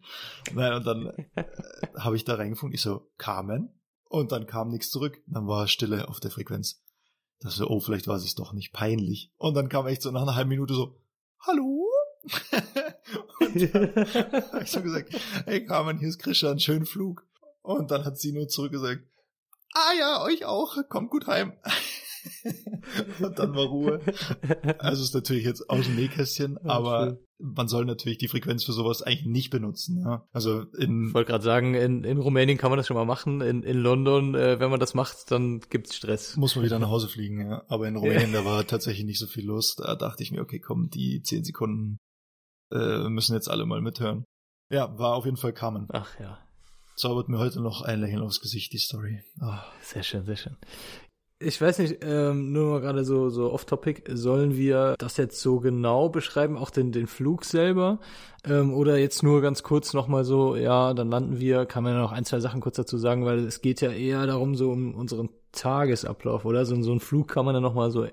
[0.54, 1.46] Naja, und dann äh,
[1.98, 3.80] habe ich da reingefunkt, ich so, Carmen?
[4.06, 5.22] Und dann kam nichts zurück.
[5.28, 6.82] Dann war Stille auf der Frequenz.
[7.40, 9.32] Das so, oh, vielleicht war es doch nicht peinlich.
[9.38, 11.00] Und dann kam echt so nach einer halben Minute so,
[11.40, 11.88] hallo?
[13.40, 17.29] und dann habe ich so gesagt, hey Carmen, hier ist Christian, schönen Flug.
[17.70, 19.04] Und dann hat sie nur zurückgesagt,
[19.76, 21.54] ah ja, euch auch, kommt gut heim.
[23.20, 24.02] und dann war Ruhe.
[24.80, 27.06] Also ist natürlich jetzt aus dem Nähkästchen, ja, aber
[27.38, 27.54] schön.
[27.54, 30.02] man soll natürlich die Frequenz für sowas eigentlich nicht benutzen.
[30.04, 30.28] Ja?
[30.32, 33.42] Also in ich wollte gerade sagen, in, in Rumänien kann man das schon mal machen.
[33.42, 36.38] In, in London, äh, wenn man das macht, dann gibt's Stress.
[36.38, 37.64] Muss man wieder nach Hause fliegen, ja.
[37.68, 38.40] Aber in Rumänien, ja.
[38.40, 39.76] da war tatsächlich nicht so viel los.
[39.76, 42.00] Da dachte ich mir, okay, komm, die zehn Sekunden
[42.72, 44.26] äh, müssen jetzt alle mal mithören.
[44.72, 45.88] Ja, war auf jeden Fall Carmen.
[45.92, 46.40] Ach ja
[47.00, 49.24] zaubert mir heute noch ein Lächeln aufs Gesicht, die Story.
[49.42, 49.54] Oh.
[49.82, 50.58] Sehr schön, sehr schön.
[51.42, 55.62] Ich weiß nicht, ähm, nur mal gerade so, so off-topic, sollen wir das jetzt so
[55.62, 58.00] genau beschreiben, auch den, den Flug selber?
[58.44, 62.02] Ähm, oder jetzt nur ganz kurz nochmal so, ja, dann landen wir, kann man ja
[62.02, 64.94] noch ein, zwei Sachen kurz dazu sagen, weil es geht ja eher darum, so um
[64.96, 66.66] unseren Tagesablauf, oder?
[66.66, 68.06] So, so ein Flug kann man ja nochmal so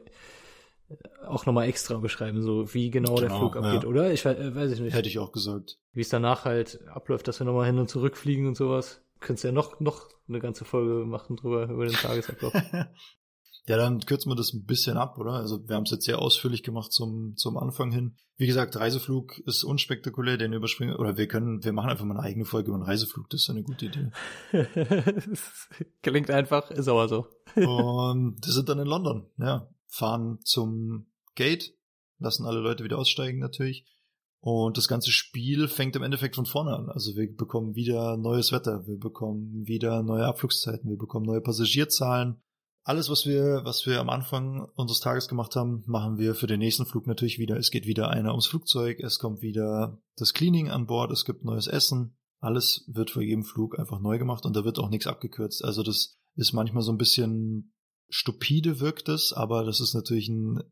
[1.27, 3.89] auch nochmal extra beschreiben, so wie genau, genau der Flug abgeht, ja.
[3.89, 4.13] oder?
[4.13, 4.95] Ich weiß, äh, weiß ich nicht.
[4.95, 5.79] Hätte ich auch gesagt.
[5.93, 9.03] Wie es danach halt abläuft, dass wir nochmal hin und zurück fliegen und sowas.
[9.21, 12.53] Könntest ja noch, noch eine ganze Folge machen drüber, über den Tagesablauf.
[13.67, 15.33] ja, dann kürzen wir das ein bisschen ab, oder?
[15.33, 18.17] Also wir haben es jetzt sehr ausführlich gemacht zum, zum Anfang hin.
[18.37, 22.27] Wie gesagt, Reiseflug ist unspektakulär, den überspringen, oder wir können, wir machen einfach mal eine
[22.27, 24.11] eigene Folge über einen Reiseflug, das ist eine gute Idee.
[26.03, 27.27] Klingt einfach, ist aber so.
[27.55, 31.75] und wir sind dann in London, ja fahren zum Gate,
[32.19, 33.85] lassen alle Leute wieder aussteigen natürlich.
[34.41, 36.89] Und das ganze Spiel fängt im Endeffekt von vorne an.
[36.89, 42.41] Also wir bekommen wieder neues Wetter, wir bekommen wieder neue Abflugszeiten, wir bekommen neue Passagierzahlen.
[42.85, 46.61] Alles, was wir, was wir am Anfang unseres Tages gemacht haben, machen wir für den
[46.61, 47.57] nächsten Flug natürlich wieder.
[47.57, 51.45] Es geht wieder einer ums Flugzeug, es kommt wieder das Cleaning an Bord, es gibt
[51.45, 55.09] neues Essen, Alles wird vor jedem Flug einfach neu gemacht und da wird auch nichts
[55.09, 55.65] abgekürzt.
[55.65, 57.73] Also das ist manchmal so ein bisschen
[58.09, 60.63] stupide wirkt es, aber das ist natürlich ein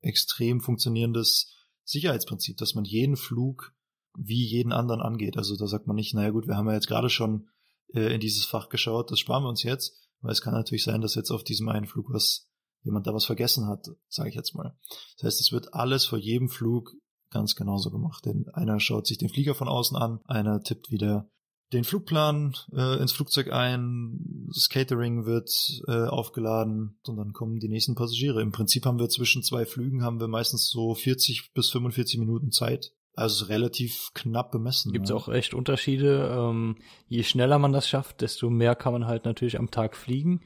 [0.00, 1.54] extrem funktionierendes
[1.84, 3.74] Sicherheitsprinzip, dass man jeden Flug
[4.16, 5.36] wie jeden anderen angeht.
[5.36, 7.48] Also da sagt man nicht, naja gut, wir haben ja jetzt gerade schon
[7.94, 11.00] äh, in dieses Fach geschaut, das sparen wir uns jetzt, weil es kann natürlich sein,
[11.00, 12.48] dass jetzt auf diesem einen Flug was
[12.82, 14.78] jemand da was vergessen hat, sage ich jetzt mal.
[15.16, 16.92] Das heißt, es wird alles vor jedem Flug
[17.30, 18.24] ganz genauso gemacht.
[18.24, 21.30] Denn einer schaut sich den Flieger von außen an, einer tippt wieder
[21.74, 25.50] den Flugplan äh, ins Flugzeug ein, das Catering wird
[25.86, 28.40] äh, aufgeladen und dann kommen die nächsten Passagiere.
[28.40, 32.50] Im Prinzip haben wir zwischen zwei Flügen haben wir meistens so 40 bis 45 Minuten
[32.50, 32.92] Zeit.
[33.16, 34.92] Also relativ knapp bemessen.
[34.92, 35.16] Gibt es ja.
[35.16, 36.36] auch echt Unterschiede.
[36.36, 40.40] Ähm, je schneller man das schafft, desto mehr kann man halt natürlich am Tag fliegen.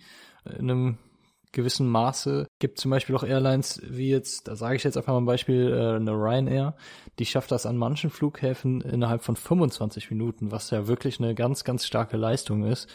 [0.44, 0.98] In einem
[1.58, 2.46] gewissen Maße.
[2.60, 5.72] Gibt zum Beispiel auch Airlines wie jetzt, da sage ich jetzt einfach mal ein Beispiel,
[5.72, 6.76] äh, eine Ryanair,
[7.18, 11.64] die schafft das an manchen Flughäfen innerhalb von 25 Minuten, was ja wirklich eine ganz,
[11.64, 12.88] ganz starke Leistung ist.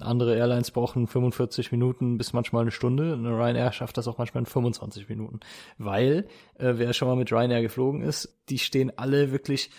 [0.00, 3.14] Andere Airlines brauchen 45 Minuten bis manchmal eine Stunde.
[3.14, 5.40] Eine Ryanair schafft das auch manchmal in 25 Minuten.
[5.78, 6.26] Weil,
[6.58, 9.70] äh, wer schon mal mit Ryanair geflogen ist, die stehen alle wirklich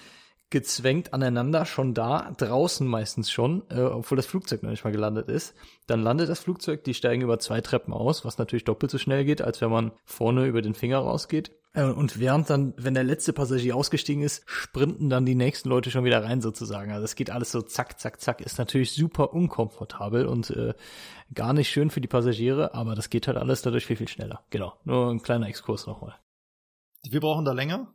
[0.49, 5.27] gezwängt aneinander, schon da, draußen meistens schon, äh, obwohl das Flugzeug noch nicht mal gelandet
[5.29, 5.55] ist.
[5.87, 9.25] Dann landet das Flugzeug, die steigen über zwei Treppen aus, was natürlich doppelt so schnell
[9.25, 11.51] geht, als wenn man vorne über den Finger rausgeht.
[11.73, 15.91] Äh, und während dann, wenn der letzte Passagier ausgestiegen ist, sprinten dann die nächsten Leute
[15.91, 16.91] schon wieder rein sozusagen.
[16.91, 18.41] Also es geht alles so zack, zack, zack.
[18.41, 20.73] Ist natürlich super unkomfortabel und äh,
[21.33, 24.45] gar nicht schön für die Passagiere, aber das geht halt alles dadurch viel, viel schneller.
[24.49, 26.15] Genau, nur ein kleiner Exkurs nochmal.
[27.03, 27.93] Wir brauchen da länger,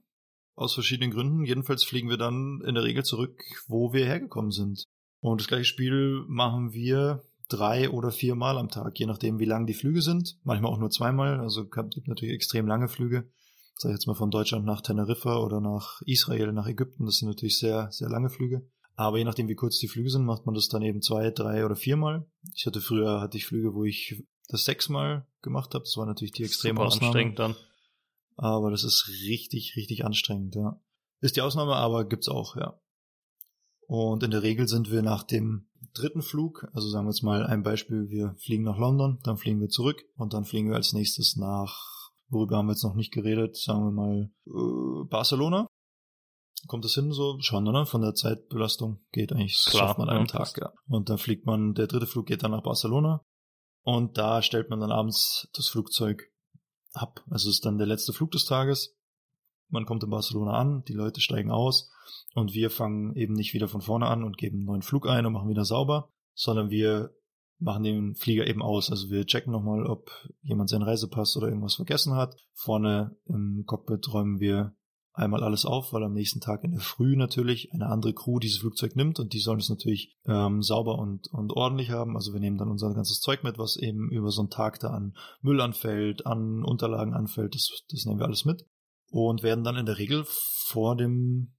[0.54, 1.44] aus verschiedenen Gründen.
[1.44, 4.86] Jedenfalls fliegen wir dann in der Regel zurück, wo wir hergekommen sind.
[5.20, 9.44] Und das gleiche Spiel machen wir drei oder vier Mal am Tag, je nachdem, wie
[9.44, 10.38] lang die Flüge sind.
[10.42, 11.40] Manchmal auch nur zweimal.
[11.40, 13.30] Also gibt natürlich extrem lange Flüge.
[13.76, 17.06] Sag ich jetzt mal von Deutschland nach Teneriffa oder nach Israel, nach Ägypten.
[17.06, 18.66] Das sind natürlich sehr, sehr lange Flüge.
[18.94, 21.64] Aber je nachdem, wie kurz die Flüge sind, macht man das dann eben zwei, drei
[21.64, 22.26] oder viermal.
[22.54, 25.84] Ich hatte früher hatte ich Flüge, wo ich das sechsmal gemacht habe.
[25.84, 27.06] Das war natürlich die extreme Super Ausnahme.
[27.06, 27.56] anstrengend dann.
[28.36, 30.80] Aber das ist richtig, richtig anstrengend, ja.
[31.20, 32.80] Ist die Ausnahme, aber gibt's auch, ja.
[33.86, 37.44] Und in der Regel sind wir nach dem dritten Flug, also sagen wir jetzt mal
[37.46, 40.92] ein Beispiel, wir fliegen nach London, dann fliegen wir zurück und dann fliegen wir als
[40.92, 45.66] nächstes nach, worüber haben wir jetzt noch nicht geredet, sagen wir mal äh, Barcelona.
[46.68, 47.38] Kommt das hin so?
[47.40, 47.86] Schon, oder?
[47.86, 50.72] Von der Zeitbelastung geht eigentlich, das Klar, schafft man ja, Tag, ja.
[50.86, 53.24] Und dann fliegt man, der dritte Flug geht dann nach Barcelona
[53.82, 56.31] und da stellt man dann abends das Flugzeug
[56.92, 57.22] ab.
[57.30, 58.96] Also es ist dann der letzte Flug des Tages.
[59.68, 61.90] Man kommt in Barcelona an, die Leute steigen aus
[62.34, 65.24] und wir fangen eben nicht wieder von vorne an und geben einen neuen Flug ein
[65.24, 67.14] und machen wieder sauber, sondern wir
[67.58, 68.90] machen den Flieger eben aus.
[68.90, 70.10] Also wir checken nochmal, ob
[70.42, 72.36] jemand seinen Reisepass oder irgendwas vergessen hat.
[72.52, 74.74] Vorne im Cockpit räumen wir
[75.14, 78.60] einmal alles auf, weil am nächsten Tag in der Früh natürlich eine andere Crew dieses
[78.60, 82.16] Flugzeug nimmt und die sollen es natürlich ähm, sauber und, und ordentlich haben.
[82.16, 84.88] Also wir nehmen dann unser ganzes Zeug mit, was eben über so einen Tag da
[84.88, 88.64] an Müll anfällt, an Unterlagen anfällt, das, das nehmen wir alles mit
[89.10, 91.54] und werden dann in der Regel vor dem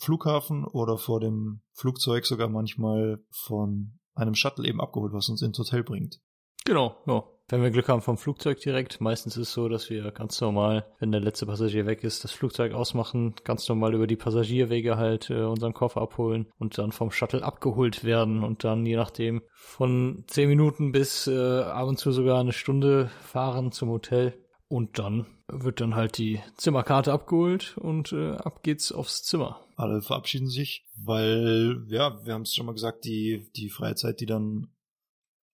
[0.00, 5.58] Flughafen oder vor dem Flugzeug sogar manchmal von einem Shuttle eben abgeholt, was uns ins
[5.58, 6.20] Hotel bringt.
[6.64, 7.24] Genau, ja.
[7.50, 10.84] Wenn wir Glück haben vom Flugzeug direkt, meistens ist es so, dass wir ganz normal,
[10.98, 15.30] wenn der letzte Passagier weg ist, das Flugzeug ausmachen, ganz normal über die Passagierwege halt
[15.30, 20.24] äh, unseren Koffer abholen und dann vom Shuttle abgeholt werden und dann je nachdem von
[20.26, 24.34] zehn Minuten bis äh, ab und zu sogar eine Stunde fahren zum Hotel.
[24.68, 29.64] Und dann wird dann halt die Zimmerkarte abgeholt und äh, ab geht's aufs Zimmer.
[29.76, 34.26] Alle verabschieden sich, weil, ja, wir haben es schon mal gesagt, die, die Freizeit, die
[34.26, 34.68] dann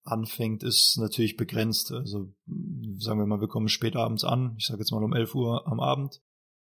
[0.04, 1.92] anfängt, ist natürlich begrenzt.
[1.92, 2.32] Also
[2.98, 5.66] sagen wir mal, wir kommen spät abends an, ich sage jetzt mal um 11 Uhr
[5.66, 6.20] am Abend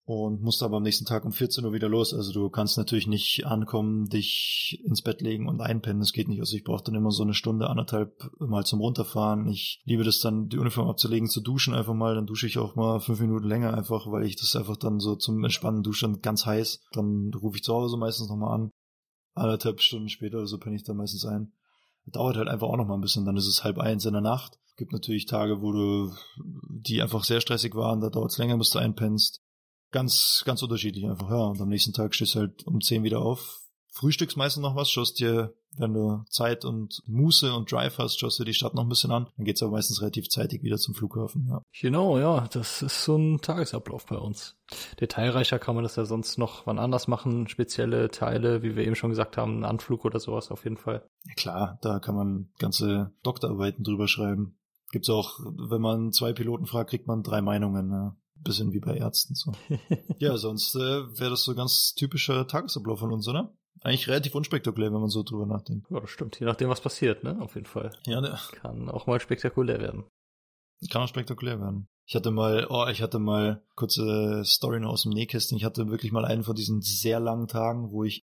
[0.04, 2.14] und musst aber am nächsten Tag um 14 Uhr wieder los.
[2.14, 6.02] Also du kannst natürlich nicht ankommen, dich ins Bett legen und einpennen.
[6.02, 6.40] Das geht nicht.
[6.40, 9.48] Also ich brauche dann immer so eine Stunde, anderthalb mal zum Runterfahren.
[9.48, 12.16] Ich liebe das dann, die Uniform abzulegen, zu duschen einfach mal.
[12.16, 15.16] Dann dusche ich auch mal fünf Minuten länger einfach, weil ich das einfach dann so
[15.16, 16.84] zum Entspannen dusche und ganz heiß.
[16.92, 18.72] Dann rufe ich zu Hause meistens nochmal an.
[19.34, 21.54] Anderthalb Stunden später oder so penne ich dann meistens ein
[22.06, 23.26] dauert halt einfach auch noch mal ein bisschen.
[23.26, 24.60] Dann ist es halb eins in der Nacht.
[24.78, 26.14] Gibt natürlich Tage, wo du,
[26.70, 29.42] die einfach sehr stressig waren, da dauert es länger, bis du einpennst.
[29.92, 31.44] Ganz, ganz unterschiedlich einfach, ja.
[31.44, 33.61] Und am nächsten Tag stehst du halt um zehn wieder auf,
[33.92, 38.40] frühstückst meistens noch was, schaust dir, wenn du Zeit und Muße und Drive hast, schaust
[38.40, 39.28] dir die Stadt noch ein bisschen an.
[39.38, 41.48] Dann geht's aber meistens relativ zeitig wieder zum Flughafen.
[41.50, 41.62] Ja.
[41.80, 44.58] Genau, ja, das ist so ein Tagesablauf bei uns.
[45.00, 48.96] Detailreicher kann man das ja sonst noch wann anders machen, spezielle Teile, wie wir eben
[48.96, 51.06] schon gesagt haben, einen Anflug oder sowas auf jeden Fall.
[51.26, 54.58] Ja klar, da kann man ganze Doktorarbeiten drüber schreiben.
[54.92, 57.88] Gibt's auch, wenn man zwei Piloten fragt, kriegt man drei Meinungen.
[57.88, 58.16] Ne?
[58.36, 59.54] Bisschen wie bei Ärzten so.
[60.18, 60.80] ja, sonst äh,
[61.20, 63.54] wäre das so ganz typischer Tagesablauf von uns, oder?
[63.82, 65.90] Eigentlich relativ unspektakulär, wenn man so drüber nachdenkt.
[65.90, 66.40] Ja, das stimmt.
[66.40, 67.42] Je nachdem, was passiert, ne?
[67.42, 67.92] Auf jeden Fall.
[68.06, 70.06] Ja, ne, Kann auch mal spektakulär werden.
[70.92, 71.88] kann auch spektakulär werden.
[72.06, 75.58] Ich hatte mal, oh, ich hatte mal kurze Story noch aus dem Nähkästchen.
[75.58, 78.22] Ich hatte wirklich mal einen von diesen sehr langen Tagen, wo ich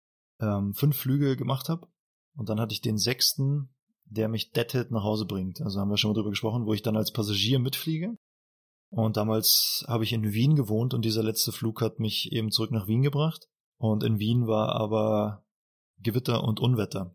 [0.40, 1.88] ähm, fünf Flüge gemacht habe.
[2.36, 3.70] Und dann hatte ich den sechsten,
[4.04, 5.60] der mich deadhead nach Hause bringt.
[5.62, 8.16] Also haben wir schon mal drüber gesprochen, wo ich dann als Passagier mitfliege.
[8.90, 12.72] Und damals habe ich in Wien gewohnt und dieser letzte Flug hat mich eben zurück
[12.72, 13.46] nach Wien gebracht.
[13.80, 15.42] Und in Wien war aber
[16.00, 17.14] Gewitter und Unwetter.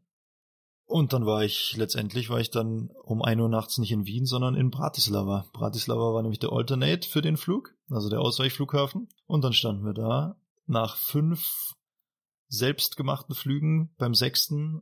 [0.88, 4.25] Und dann war ich, letztendlich war ich dann um 1 Uhr nachts nicht in Wien,
[4.25, 5.45] sondern in Bratislava.
[5.54, 9.10] Bratislava war nämlich der Alternate für den Flug, also der Ausweichflughafen.
[9.28, 11.75] Und dann standen wir da nach fünf
[12.47, 14.82] selbstgemachten Flügen beim sechsten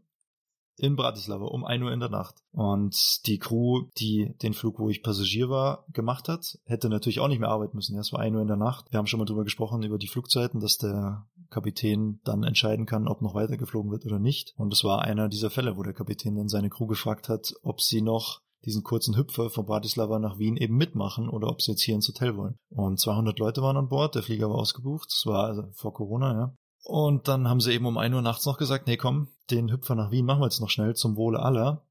[0.76, 2.44] in Bratislava um 1 Uhr in der Nacht.
[2.52, 2.96] Und
[3.28, 7.40] die Crew, die den Flug, wo ich Passagier war, gemacht hat, hätte natürlich auch nicht
[7.40, 7.96] mehr arbeiten müssen.
[7.96, 8.92] Ja, Es war 1 Uhr in der Nacht.
[8.92, 13.08] Wir haben schon mal drüber gesprochen, über die Flugzeiten, dass der Kapitän dann entscheiden kann,
[13.08, 14.54] ob noch weiter geflogen wird oder nicht.
[14.58, 17.80] Und es war einer dieser Fälle, wo der Kapitän dann seine Crew gefragt hat, ob
[17.82, 21.84] sie noch diesen kurzen Hüpfer von Bratislava nach Wien eben mitmachen oder ob sie jetzt
[21.84, 22.58] hier ins Hotel wollen.
[22.70, 26.34] Und 200 Leute waren an Bord, der Flieger war ausgebucht, das war also vor Corona,
[26.34, 26.56] ja.
[26.86, 29.96] Und dann haben sie eben um 1 Uhr nachts noch gesagt, nee komm, den Hüpfer
[29.96, 31.86] nach Wien machen wir jetzt noch schnell zum Wohle aller,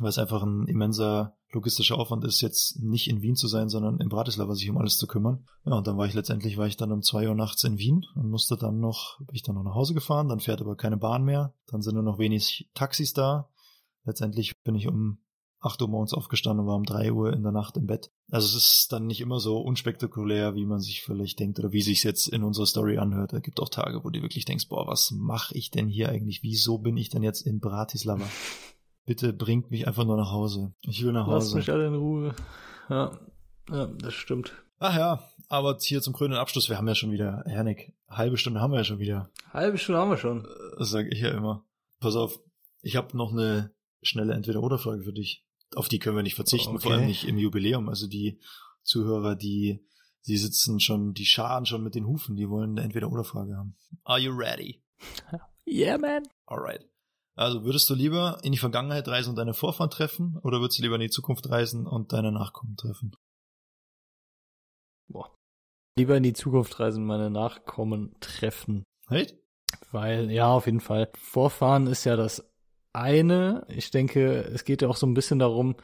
[0.00, 4.00] weil es einfach ein immenser logistischer Aufwand ist, jetzt nicht in Wien zu sein, sondern
[4.00, 5.46] in Bratislava sich um alles zu kümmern.
[5.64, 8.04] Ja, und dann war ich letztendlich, war ich dann um 2 Uhr nachts in Wien
[8.14, 10.98] und musste dann noch, bin ich dann noch nach Hause gefahren, dann fährt aber keine
[10.98, 13.48] Bahn mehr, dann sind nur noch wenig Taxis da.
[14.04, 15.18] Letztendlich bin ich um
[15.60, 18.12] 8 Uhr morgens aufgestanden und war um 3 Uhr in der Nacht im Bett.
[18.30, 21.82] Also es ist dann nicht immer so unspektakulär, wie man sich vielleicht denkt oder wie
[21.82, 23.32] sich jetzt in unserer Story anhört.
[23.32, 26.42] Es gibt auch Tage, wo du wirklich denkst, boah, was mache ich denn hier eigentlich?
[26.42, 28.28] Wieso bin ich denn jetzt in Bratislava?
[29.08, 30.74] Bitte bringt mich einfach nur nach Hause.
[30.82, 31.56] Ich will nach Lass Hause.
[31.56, 32.34] mich alle in Ruhe.
[32.90, 33.18] Ja,
[33.70, 34.52] ja das stimmt.
[34.80, 38.60] Ach ja, aber hier zum krönenden Abschluss, wir haben ja schon wieder, Hernik, halbe Stunde
[38.60, 39.30] haben wir ja schon wieder.
[39.50, 40.46] Halbe Stunde haben wir schon.
[40.76, 41.64] Das sage ich ja immer.
[42.00, 42.38] Pass auf,
[42.82, 45.42] ich habe noch eine schnelle Entweder-Oder-Frage für dich.
[45.74, 46.82] Auf die können wir nicht verzichten, Okay.
[46.82, 47.88] vor allem nicht im Jubiläum.
[47.88, 48.38] Also die
[48.82, 49.82] Zuhörer, die,
[50.26, 53.74] die sitzen schon, die scharen schon mit den Hufen, die wollen eine Entweder-Oder-Frage haben.
[54.04, 54.82] Are you ready?
[55.66, 56.22] Yeah, man.
[56.46, 56.86] Alright.
[57.38, 60.82] Also würdest du lieber in die Vergangenheit reisen und deine Vorfahren treffen oder würdest du
[60.82, 63.12] lieber in die Zukunft reisen und deine Nachkommen treffen?
[65.06, 65.32] Boah.
[65.96, 68.82] Lieber in die Zukunft reisen, meine Nachkommen treffen.
[69.08, 69.32] Hey?
[69.92, 71.12] Weil, ja, auf jeden Fall.
[71.14, 72.44] Vorfahren ist ja das
[72.92, 73.64] eine.
[73.68, 75.76] Ich denke, es geht ja auch so ein bisschen darum,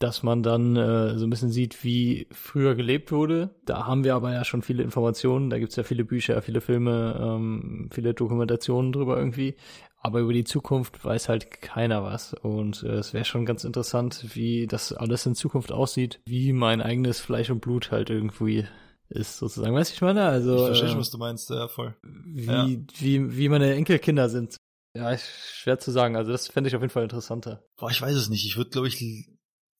[0.00, 3.54] dass man dann äh, so ein bisschen sieht, wie früher gelebt wurde.
[3.66, 5.50] Da haben wir aber ja schon viele Informationen.
[5.50, 9.54] Da gibt's ja viele Bücher, viele Filme, ähm, viele Dokumentationen drüber irgendwie.
[10.02, 12.32] Aber über die Zukunft weiß halt keiner was.
[12.32, 16.80] Und äh, es wäre schon ganz interessant, wie das alles in Zukunft aussieht, wie mein
[16.80, 18.66] eigenes Fleisch und Blut halt irgendwie
[19.10, 19.74] ist, sozusagen.
[19.74, 20.24] Weißt du, ich meine?
[20.24, 21.94] Also, Ich verstehe äh, schon, was du meinst, ja, voll.
[22.02, 22.66] wie, Ja.
[22.98, 24.56] wie, wie meine Enkelkinder sind.
[24.96, 26.16] Ja, schwer zu sagen.
[26.16, 27.62] Also das fände ich auf jeden Fall interessanter.
[27.76, 28.46] Boah, ich weiß es nicht.
[28.46, 29.28] Ich würde, glaube ich,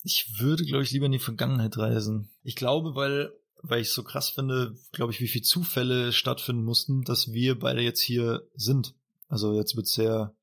[0.03, 2.31] ich würde, glaube ich, lieber in die Vergangenheit reisen.
[2.43, 3.33] Ich glaube, weil,
[3.63, 7.83] weil ich so krass finde, glaube ich, wie viele Zufälle stattfinden mussten, dass wir beide
[7.83, 8.95] jetzt hier sind.
[9.29, 10.35] Also jetzt wird sehr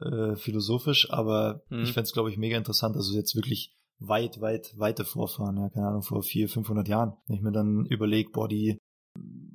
[0.00, 1.82] äh, philosophisch, aber Mhm.
[1.84, 2.96] ich fände es, glaube ich, mega interessant.
[2.96, 7.12] Also jetzt wirklich weit, weit, weite Vorfahren, ja, keine Ahnung, vor vier, 500 Jahren.
[7.26, 8.78] Wenn ich mir dann überlege, boah, die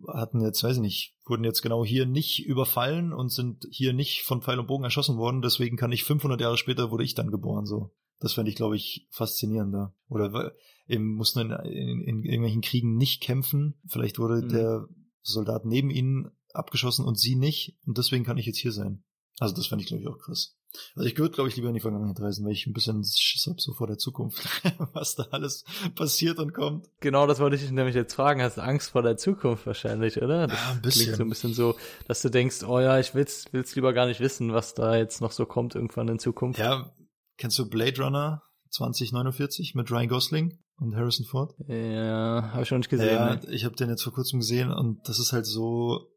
[0.07, 4.21] hatten jetzt, weiß ich nicht, wurden jetzt genau hier nicht überfallen und sind hier nicht
[4.21, 7.31] von Pfeil und Bogen erschossen worden, deswegen kann ich 500 Jahre später wurde ich dann
[7.31, 7.91] geboren, so.
[8.19, 9.93] Das fände ich, glaube ich, faszinierender.
[10.09, 10.53] Oder
[10.87, 13.75] eben mussten in, in, in irgendwelchen Kriegen nicht kämpfen.
[13.87, 14.49] Vielleicht wurde Mhm.
[14.49, 14.87] der
[15.21, 19.03] Soldat neben ihnen abgeschossen und sie nicht und deswegen kann ich jetzt hier sein.
[19.39, 20.55] Also das fände ich, glaube ich, auch krass.
[20.95, 23.45] Also ich würde, glaube ich, lieber in die Vergangenheit reisen, weil ich ein bisschen Schiss
[23.47, 24.43] hab so vor der Zukunft,
[24.93, 25.63] was da alles
[25.95, 26.87] passiert und kommt.
[26.99, 28.41] Genau, das wollte ich dich nämlich jetzt fragen.
[28.41, 30.47] Hast du Angst vor der Zukunft wahrscheinlich, oder?
[30.47, 31.21] Das Ja, ein klingt so bisschen.
[31.25, 31.75] ein bisschen so,
[32.07, 35.21] dass du denkst, oh ja, ich will's, will's lieber gar nicht wissen, was da jetzt
[35.21, 36.59] noch so kommt irgendwann in Zukunft.
[36.59, 36.91] Ja,
[37.37, 41.55] kennst du Blade Runner 2049 mit Ryan Gosling und Harrison Ford?
[41.67, 43.07] Ja, habe ich noch nicht gesehen.
[43.07, 43.41] ja, ne?
[43.51, 46.11] ich habe den jetzt vor kurzem gesehen und das ist halt so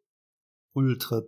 [0.73, 1.23] ultra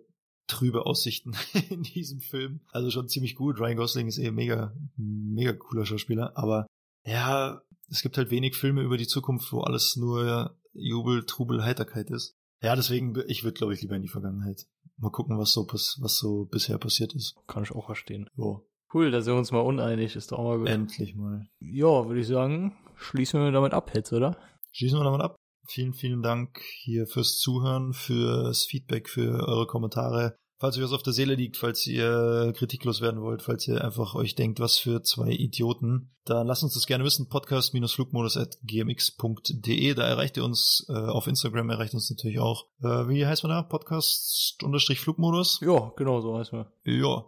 [0.46, 1.32] trübe Aussichten
[1.70, 2.60] in diesem Film.
[2.70, 3.58] Also schon ziemlich gut.
[3.58, 6.66] Ryan Gosling ist eh mega, mega cooler Schauspieler, aber
[7.04, 12.10] ja, es gibt halt wenig Filme über die Zukunft, wo alles nur Jubel, Trubel, Heiterkeit
[12.10, 12.36] ist.
[12.62, 14.66] Ja, deswegen, ich würde, glaube ich, lieber in die Vergangenheit.
[14.96, 17.34] Mal gucken, was so, was so bisher passiert ist.
[17.48, 18.30] Kann ich auch verstehen.
[18.36, 20.68] Jo, Cool, da sind wir uns mal uneinig, ist doch auch mal gut.
[20.68, 21.46] endlich mal.
[21.60, 24.36] Ja, würde ich sagen, schließen wir damit ab jetzt, oder?
[24.72, 25.36] Schließen wir damit ab.
[25.66, 30.36] Vielen, vielen Dank hier fürs Zuhören, fürs Feedback, für eure Kommentare.
[30.58, 34.14] falls euch was auf der Seele liegt, falls ihr kritiklos werden wollt, falls ihr einfach
[34.14, 37.28] euch denkt, was für zwei Idioten, dann lasst uns das gerne wissen.
[37.28, 42.66] Podcast-flugmodus.gmx.de, da erreicht ihr uns, äh, auf Instagram erreicht uns natürlich auch.
[42.82, 43.62] Äh, wie heißt man da?
[43.62, 45.60] Podcast-Flugmodus?
[45.62, 46.66] Ja, genau so heißt man.
[46.84, 47.24] Ja.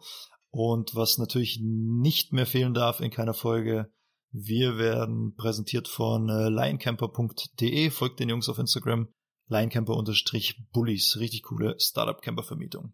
[0.54, 3.92] Und was natürlich nicht mehr fehlen darf in keiner Folge,
[4.30, 7.90] wir werden präsentiert von äh, lioncamper.de.
[7.90, 9.08] Folgt den Jungs auf Instagram.
[9.48, 11.18] Lioncamper-Bullies.
[11.18, 12.92] Richtig coole Startup-Camper-Vermietung.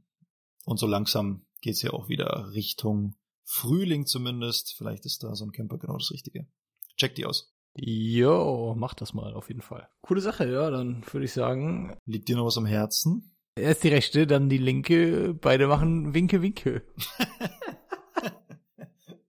[0.65, 4.75] Und so langsam geht's ja auch wieder Richtung Frühling zumindest.
[4.79, 6.47] Vielleicht ist da so ein Camper genau das Richtige.
[6.97, 7.53] Checkt die aus.
[7.75, 9.87] Jo, mach das mal auf jeden Fall.
[10.01, 11.95] Coole Sache, ja, dann würde ich sagen.
[12.07, 13.30] Liegt dir noch was am Herzen?
[13.57, 15.35] Erst die rechte, dann die linke.
[15.35, 16.83] Beide machen Winke, Winke.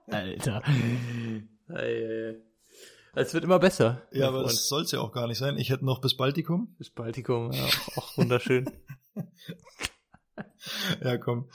[0.08, 0.62] Alter.
[3.14, 4.08] Es wird immer besser.
[4.12, 5.58] Ja, aber das soll's ja auch gar nicht sein.
[5.58, 6.76] Ich hätte noch bis Baltikum.
[6.78, 7.64] Bis Baltikum, ja,
[7.96, 8.70] auch wunderschön.
[11.02, 11.50] ja, komm.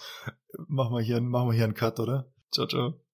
[0.67, 2.33] Mach mal hier, mach mal hier einen Cut, oder?
[2.51, 3.06] Ciao, ciao.